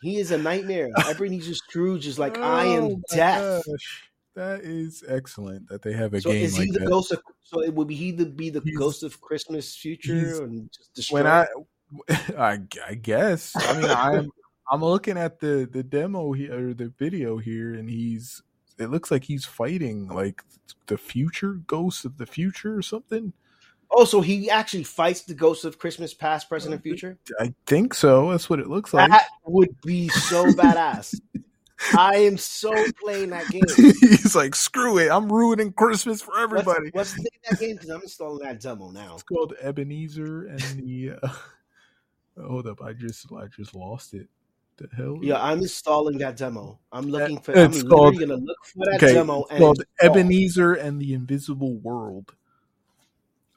He 0.00 0.18
is 0.18 0.30
a 0.30 0.38
nightmare. 0.38 0.90
Ebenezer 1.08 1.54
Scrooge 1.54 2.06
is 2.06 2.18
like, 2.18 2.38
I 2.38 2.66
Oh 2.66 2.86
am 2.88 3.02
death. 3.12 3.62
gosh. 3.66 4.07
That 4.38 4.60
is 4.62 5.02
excellent 5.08 5.68
that 5.68 5.82
they 5.82 5.92
have 5.94 6.14
a 6.14 6.20
So 6.20 6.30
game 6.30 6.44
is 6.44 6.54
he 6.56 6.60
like 6.66 6.72
the 6.72 6.78
that. 6.80 6.88
ghost 6.88 7.10
of? 7.12 7.20
So 7.42 7.60
it 7.62 7.74
would 7.74 7.88
be 7.88 7.96
he 7.96 8.12
the 8.12 8.26
be 8.26 8.50
the 8.50 8.60
He's- 8.64 8.76
ghost 8.78 9.02
of 9.02 9.20
Christmas 9.20 9.74
future 9.74 10.44
and 10.44 10.70
just 10.72 10.94
destroy. 10.94 11.22
when 11.22 11.26
I, 11.26 11.46
I, 12.38 12.58
I 12.86 12.94
guess. 12.94 13.52
I 13.56 13.80
mean, 13.80 13.90
I'm 13.90 14.30
I'm 14.70 14.84
looking 14.84 15.18
at 15.18 15.40
the 15.40 15.68
the 15.70 15.82
demo 15.82 16.32
here 16.32 16.70
or 16.70 16.74
the 16.74 16.92
video 16.98 17.38
here, 17.38 17.74
and 17.74 17.88
he's. 17.90 18.42
It 18.78 18.90
looks 18.90 19.10
like 19.10 19.24
he's 19.24 19.44
fighting 19.44 20.06
like 20.06 20.40
the 20.86 20.96
future 20.96 21.54
ghosts 21.66 22.04
of 22.04 22.16
the 22.16 22.26
future 22.26 22.76
or 22.76 22.82
something. 22.82 23.32
oh, 23.90 24.04
so 24.04 24.20
he 24.20 24.48
actually 24.50 24.84
fights 24.84 25.22
the 25.22 25.34
ghosts 25.34 25.64
of 25.64 25.80
Christmas 25.80 26.14
past, 26.14 26.48
present, 26.48 26.74
and 26.74 26.82
future. 26.82 27.18
I 27.40 27.52
think 27.66 27.92
so. 27.92 28.30
That's 28.30 28.48
what 28.48 28.60
it 28.60 28.68
looks 28.68 28.94
like. 28.94 29.10
That 29.10 29.26
would 29.46 29.74
be 29.84 30.08
so 30.10 30.44
badass. 30.52 31.18
I 31.96 32.16
am 32.16 32.36
so 32.38 32.72
playing 33.00 33.30
that 33.30 33.48
game. 33.50 33.62
he's 33.76 34.34
like, 34.34 34.54
screw 34.54 34.98
it. 34.98 35.10
I'm 35.10 35.30
ruining 35.32 35.72
Christmas 35.72 36.20
for 36.20 36.38
everybody. 36.38 36.90
what's 36.92 37.12
the 37.14 37.18
name 37.20 37.28
of 37.44 37.50
that 37.50 37.60
game? 37.60 37.76
Because 37.76 37.90
I'm 37.90 38.02
installing 38.02 38.42
that 38.44 38.60
demo 38.60 38.90
now. 38.90 39.14
It's 39.14 39.22
called 39.22 39.54
Ebenezer 39.62 40.46
and 40.46 40.60
the. 40.60 41.12
Uh, 41.22 41.28
hold 42.46 42.66
up, 42.66 42.82
I 42.82 42.92
just 42.92 43.26
I 43.32 43.46
just 43.46 43.74
lost 43.74 44.14
it. 44.14 44.28
The 44.76 44.88
hell? 44.96 45.18
Yeah, 45.22 45.42
I'm 45.42 45.58
installing 45.58 46.18
that 46.18 46.36
demo. 46.36 46.78
I'm 46.92 47.06
looking 47.08 47.40
for. 47.40 47.52
It's 47.52 47.82
I'm 47.82 47.88
called- 47.88 48.14
literally 48.14 48.26
gonna 48.26 48.44
look 48.46 48.64
for 48.64 48.84
that 48.86 49.02
okay. 49.02 49.14
demo 49.14 49.42
It's 49.42 49.50
and 49.52 49.58
called 49.60 49.78
install. 49.80 50.06
Ebenezer 50.16 50.74
and 50.74 51.00
the 51.00 51.14
Invisible 51.14 51.74
World. 51.78 52.32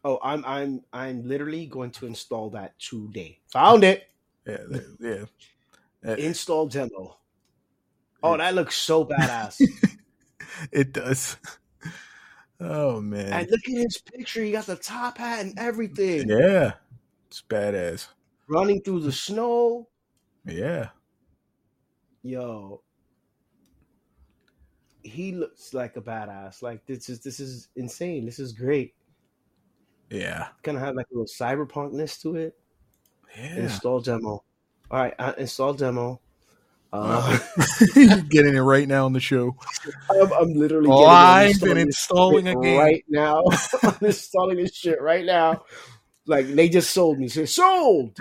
Oh, 0.04 0.18
I'm 0.24 0.44
I'm 0.46 0.84
I'm 0.92 1.28
literally 1.28 1.68
going 1.68 1.92
to 1.92 2.08
install 2.08 2.50
that 2.52 2.78
today. 2.80 3.40
Found 3.54 3.84
it. 3.84 4.08
Yeah, 4.48 4.58
yeah. 5.00 5.24
Uh, 6.04 6.14
Install 6.16 6.66
demo. 6.68 7.18
Oh, 8.24 8.38
that 8.38 8.54
looks 8.56 8.76
so 8.76 9.06
badass. 9.12 9.62
it 10.72 10.94
does. 10.94 11.38
Oh 12.64 13.02
man. 13.02 13.34
and 13.34 13.50
look 13.50 13.62
at 13.68 13.74
his 13.76 13.98
picture. 13.98 14.44
He 14.44 14.52
got 14.52 14.68
the 14.68 14.76
top 14.76 15.18
hat 15.18 15.40
and 15.44 15.58
everything. 15.58 16.30
Yeah, 16.30 16.74
it's 17.28 17.42
badass. 17.50 18.10
Running 18.48 18.82
through 18.84 19.00
the 19.00 19.12
snow. 19.12 19.88
Yeah, 20.46 20.90
Yo. 22.22 22.84
He 25.02 25.32
looks 25.32 25.74
like 25.74 25.98
a 25.98 26.02
badass. 26.02 26.62
Like 26.62 26.86
this 26.86 27.10
is 27.10 27.22
this 27.22 27.40
is 27.40 27.70
insane. 27.76 28.26
This 28.28 28.38
is 28.38 28.52
great. 28.54 28.94
yeah, 30.12 30.50
Kind 30.62 30.78
of 30.78 30.84
have 30.84 30.94
like 30.96 31.08
a 31.12 31.18
little 31.18 31.26
cyberpunkness 31.26 32.22
to 32.22 32.36
it. 32.36 32.56
yeah. 33.36 33.56
Install 33.56 34.02
demo. 34.02 34.44
All 34.92 35.00
right, 35.00 35.16
install 35.40 35.74
demo. 35.74 36.22
Uh, 36.94 37.40
You're 37.96 38.18
getting 38.30 38.56
it 38.56 38.60
right 38.62 38.88
now 38.88 39.06
on 39.06 39.14
the 39.14 39.20
show. 39.20 39.56
I'm, 40.10 40.32
I'm 40.34 40.54
literally 40.54 40.90
Live 40.90 41.54
getting 41.54 41.70
it 41.70 41.72
and 41.72 41.80
installing 41.88 42.48
a 42.48 42.56
game. 42.56 42.78
right 42.78 43.06
now. 43.08 43.44
I'm 43.84 43.98
installing 44.02 44.58
this 44.58 44.76
shit 44.76 45.02
right 45.02 45.26
now. 45.26 45.64
Like 46.28 46.48
they 46.48 46.70
just 46.70 46.92
sold 46.92 47.20
me. 47.20 47.28
Sold. 47.28 48.18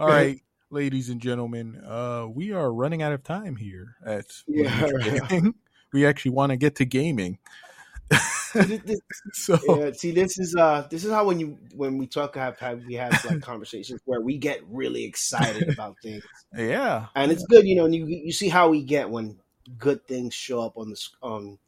All 0.00 0.08
right, 0.08 0.40
ladies 0.70 1.10
and 1.10 1.20
gentlemen, 1.20 1.80
uh, 1.84 2.26
we 2.28 2.52
are 2.52 2.72
running 2.72 3.02
out 3.02 3.12
of 3.12 3.22
time 3.22 3.56
here 3.56 3.96
at 4.04 4.26
Yeah. 4.46 4.88
We 5.92 6.04
actually 6.04 6.32
want 6.32 6.50
to 6.50 6.56
get 6.56 6.76
to 6.76 6.84
gaming, 6.84 7.38
so 9.32 9.58
yeah, 9.68 9.92
see, 9.92 10.10
this 10.12 10.38
is 10.38 10.56
uh, 10.56 10.86
this 10.90 11.04
is 11.04 11.12
how 11.12 11.26
when 11.26 11.38
you 11.38 11.58
when 11.74 11.98
we 11.98 12.06
talk 12.06 12.34
have, 12.36 12.58
have 12.58 12.82
we 12.86 12.94
have 12.94 13.12
like 13.26 13.42
conversations 13.42 14.00
where 14.06 14.20
we 14.20 14.38
get 14.38 14.60
really 14.68 15.04
excited 15.04 15.68
about 15.72 15.96
things, 16.02 16.24
yeah, 16.56 17.06
and 17.14 17.30
it's 17.30 17.44
good, 17.44 17.66
you 17.66 17.76
know. 17.76 17.84
And 17.84 17.94
you 17.94 18.06
you 18.06 18.32
see 18.32 18.48
how 18.48 18.68
we 18.70 18.82
get 18.82 19.10
when 19.10 19.36
good 19.76 20.06
things 20.06 20.32
show 20.34 20.60
up 20.60 20.78
on 20.78 20.88
the 20.90 21.08
um, 21.22 21.58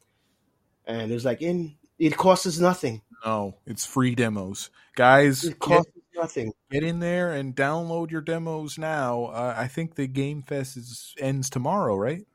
and 0.87 1.13
it's 1.13 1.25
like 1.25 1.43
in 1.43 1.77
it 1.99 2.17
costs 2.17 2.47
us 2.47 2.59
nothing. 2.59 3.03
no, 3.27 3.57
it's 3.67 3.85
free 3.85 4.15
demos, 4.15 4.71
guys. 4.97 5.45
It 5.45 5.51
Get, 5.51 5.59
costs 5.61 5.93
us 5.95 6.03
nothing. 6.17 6.53
get 6.71 6.83
in 6.83 6.99
there 7.01 7.33
and 7.33 7.55
download 7.55 8.11
your 8.11 8.23
demos 8.23 8.79
now. 8.79 9.27
Uh, 9.27 9.55
I 9.57 9.69
think 9.69 9.95
the 9.97 10.07
Game 10.07 10.43
Fest 10.43 10.79
is 10.79 11.15
ends 11.19 11.51
tomorrow, 11.51 11.95
right? 11.97 12.27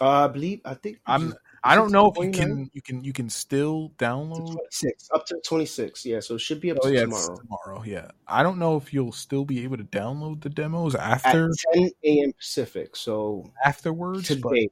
Uh, 0.00 0.24
I 0.24 0.28
believe 0.28 0.60
I 0.64 0.74
think 0.74 0.98
I'm. 1.06 1.34
I 1.66 1.74
don't 1.74 1.90
know 1.90 2.10
if 2.10 2.24
you 2.24 2.30
can 2.30 2.70
you 2.72 2.80
can 2.80 3.04
you 3.04 3.12
can 3.12 3.28
still 3.28 3.92
download 3.98 4.46
twenty 4.46 4.68
six 4.70 5.08
up 5.12 5.26
to 5.26 5.40
twenty 5.44 5.66
six. 5.66 6.06
Yeah, 6.06 6.20
so 6.20 6.36
it 6.36 6.40
should 6.40 6.60
be 6.60 6.70
up 6.70 6.78
Oh 6.82 6.88
to 6.88 6.94
yeah, 6.94 7.02
tomorrow 7.02 7.36
tomorrow. 7.36 7.82
Yeah, 7.84 8.08
I 8.26 8.42
don't 8.42 8.58
know 8.58 8.76
if 8.76 8.94
you'll 8.94 9.12
still 9.12 9.44
be 9.44 9.64
able 9.64 9.76
to 9.76 9.84
download 9.84 10.42
the 10.42 10.48
demos 10.48 10.94
at 10.94 11.24
after 11.26 11.50
ten 11.72 11.90
a.m. 12.04 12.32
Pacific. 12.32 12.96
So 12.96 13.52
afterwards. 13.64 14.28
But 14.28 14.50
today, 14.50 14.68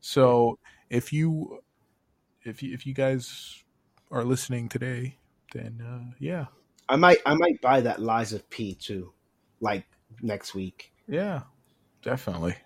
so 0.00 0.58
if 0.90 1.12
you 1.12 1.60
if 2.44 2.62
you 2.62 2.72
if 2.72 2.86
you 2.86 2.94
guys 2.94 3.62
are 4.10 4.24
listening 4.24 4.68
today, 4.68 5.18
then 5.52 5.82
uh, 5.84 6.14
yeah, 6.18 6.46
I 6.88 6.96
might 6.96 7.18
I 7.26 7.34
might 7.34 7.60
buy 7.60 7.82
that 7.82 8.00
Lies 8.00 8.32
of 8.32 8.48
P 8.48 8.74
too, 8.74 9.12
like 9.60 9.84
next 10.22 10.54
week. 10.54 10.92
yeah, 11.06 11.42
definitely. 12.02 12.56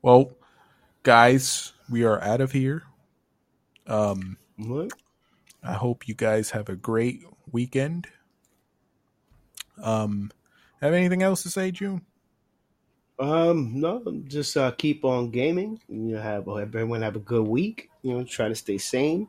Well, 0.00 0.32
guys, 1.02 1.74
we 1.90 2.04
are 2.04 2.20
out 2.22 2.40
of 2.40 2.52
here. 2.52 2.84
Um, 3.86 4.36
What? 4.56 4.92
I 5.62 5.74
hope 5.74 6.08
you 6.08 6.14
guys 6.14 6.50
have 6.50 6.68
a 6.68 6.76
great 6.76 7.22
weekend. 7.50 8.08
Um, 9.82 10.30
have 10.80 10.92
anything 10.92 11.22
else 11.22 11.42
to 11.44 11.50
say, 11.50 11.70
June? 11.70 12.02
Um, 13.18 13.78
no, 13.80 14.02
just 14.26 14.56
uh, 14.56 14.72
keep 14.72 15.04
on 15.04 15.30
gaming. 15.30 15.80
You 15.88 16.16
know, 16.16 16.20
have 16.20 16.48
everyone 16.48 17.02
have 17.02 17.14
a 17.14 17.20
good 17.20 17.46
week. 17.46 17.90
You 18.02 18.14
know, 18.14 18.24
try 18.24 18.48
to 18.48 18.54
stay 18.54 18.78
sane. 18.78 19.28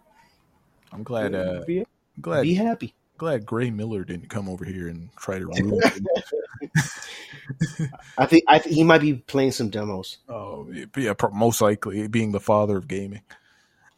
I'm 0.92 1.04
glad. 1.04 1.36
Uh, 1.36 1.64
be, 1.66 1.86
glad. 2.20 2.42
be 2.42 2.56
happy. 2.56 2.96
glad 3.18 3.46
Gray 3.46 3.70
Miller 3.70 4.04
didn't 4.04 4.30
come 4.30 4.50
over 4.50 4.66
here 4.66 4.88
and 4.88 5.10
try 5.16 5.38
to 5.38 5.46
ruin. 5.46 5.80
I 8.18 8.26
think 8.26 8.44
I 8.48 8.58
think 8.58 8.76
he 8.76 8.84
might 8.84 9.02
be 9.02 9.14
playing 9.14 9.52
some 9.52 9.70
demos. 9.70 10.18
oh, 10.30 10.68
yeah, 10.96 11.14
most 11.32 11.62
likely 11.62 12.08
being 12.08 12.32
the 12.32 12.40
father 12.40 12.78
of 12.78 12.88
gaming. 12.88 13.22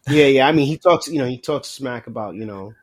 Yeah, 0.08 0.28
yeah. 0.28 0.48
I 0.48 0.52
mean, 0.52 0.68
he 0.68 0.78
talks. 0.78 1.08
You 1.08 1.20
know, 1.20 1.26
he 1.26 1.38
talks 1.38 1.68
smack 1.68 2.08
about 2.08 2.36
you 2.36 2.46
know 2.46 2.74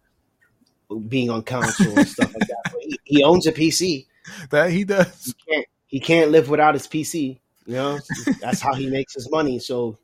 being 1.09 1.31
on 1.31 1.43
console 1.43 1.99
and 1.99 2.09
stuff 2.09 2.33
like 2.35 2.49
that. 2.49 2.63
But 2.65 2.81
he, 2.81 3.01
he 3.05 3.23
owns 3.23 3.47
a 3.47 3.53
PC. 3.53 4.07
That 4.51 4.71
he 4.71 4.85
does. 4.85 5.25
He 5.25 5.53
can't. 5.53 5.67
He 5.87 6.01
can't 6.01 6.31
live 6.31 6.49
without 6.49 6.75
his 6.75 6.87
PC. 6.87 7.39
You 7.67 7.75
know, 7.75 7.99
that's 8.41 8.61
how 8.61 8.75
he 8.75 8.91
makes 8.91 9.15
his 9.15 9.31
money. 9.31 9.59
So 9.59 9.99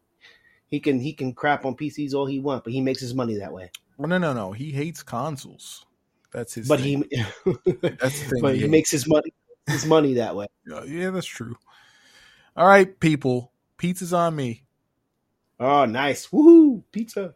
he 0.68 0.80
can 0.80 1.00
he 1.00 1.12
can 1.12 1.32
crap 1.32 1.64
on 1.64 1.74
PCs 1.74 2.14
all 2.14 2.26
he 2.26 2.38
wants, 2.38 2.64
but 2.64 2.72
he 2.72 2.80
makes 2.80 3.00
his 3.00 3.14
money 3.14 3.36
that 3.38 3.52
way. 3.52 3.70
Well, 3.96 4.08
no, 4.08 4.18
no, 4.18 4.32
no. 4.32 4.52
He 4.52 4.70
hates 4.70 5.02
consoles. 5.02 5.84
That's 6.30 6.54
his. 6.54 6.68
But 6.68 6.80
thing. 6.80 7.04
he, 7.10 7.22
That's 7.80 8.20
the 8.20 8.28
thing. 8.30 8.42
but 8.42 8.54
he 8.54 8.62
he 8.62 8.68
makes 8.68 8.90
his 8.90 9.08
money 9.08 9.32
his 9.66 9.86
money 9.86 10.14
that 10.14 10.36
way. 10.36 10.46
Yeah, 10.66 10.84
yeah, 10.84 11.10
that's 11.10 11.26
true. 11.26 11.56
All 12.56 12.66
right, 12.66 12.98
people. 13.00 13.52
Pizza's 13.76 14.12
on 14.12 14.34
me. 14.36 14.64
Oh, 15.60 15.86
nice! 15.86 16.26
Woohoo! 16.28 16.84
Pizza. 16.92 17.34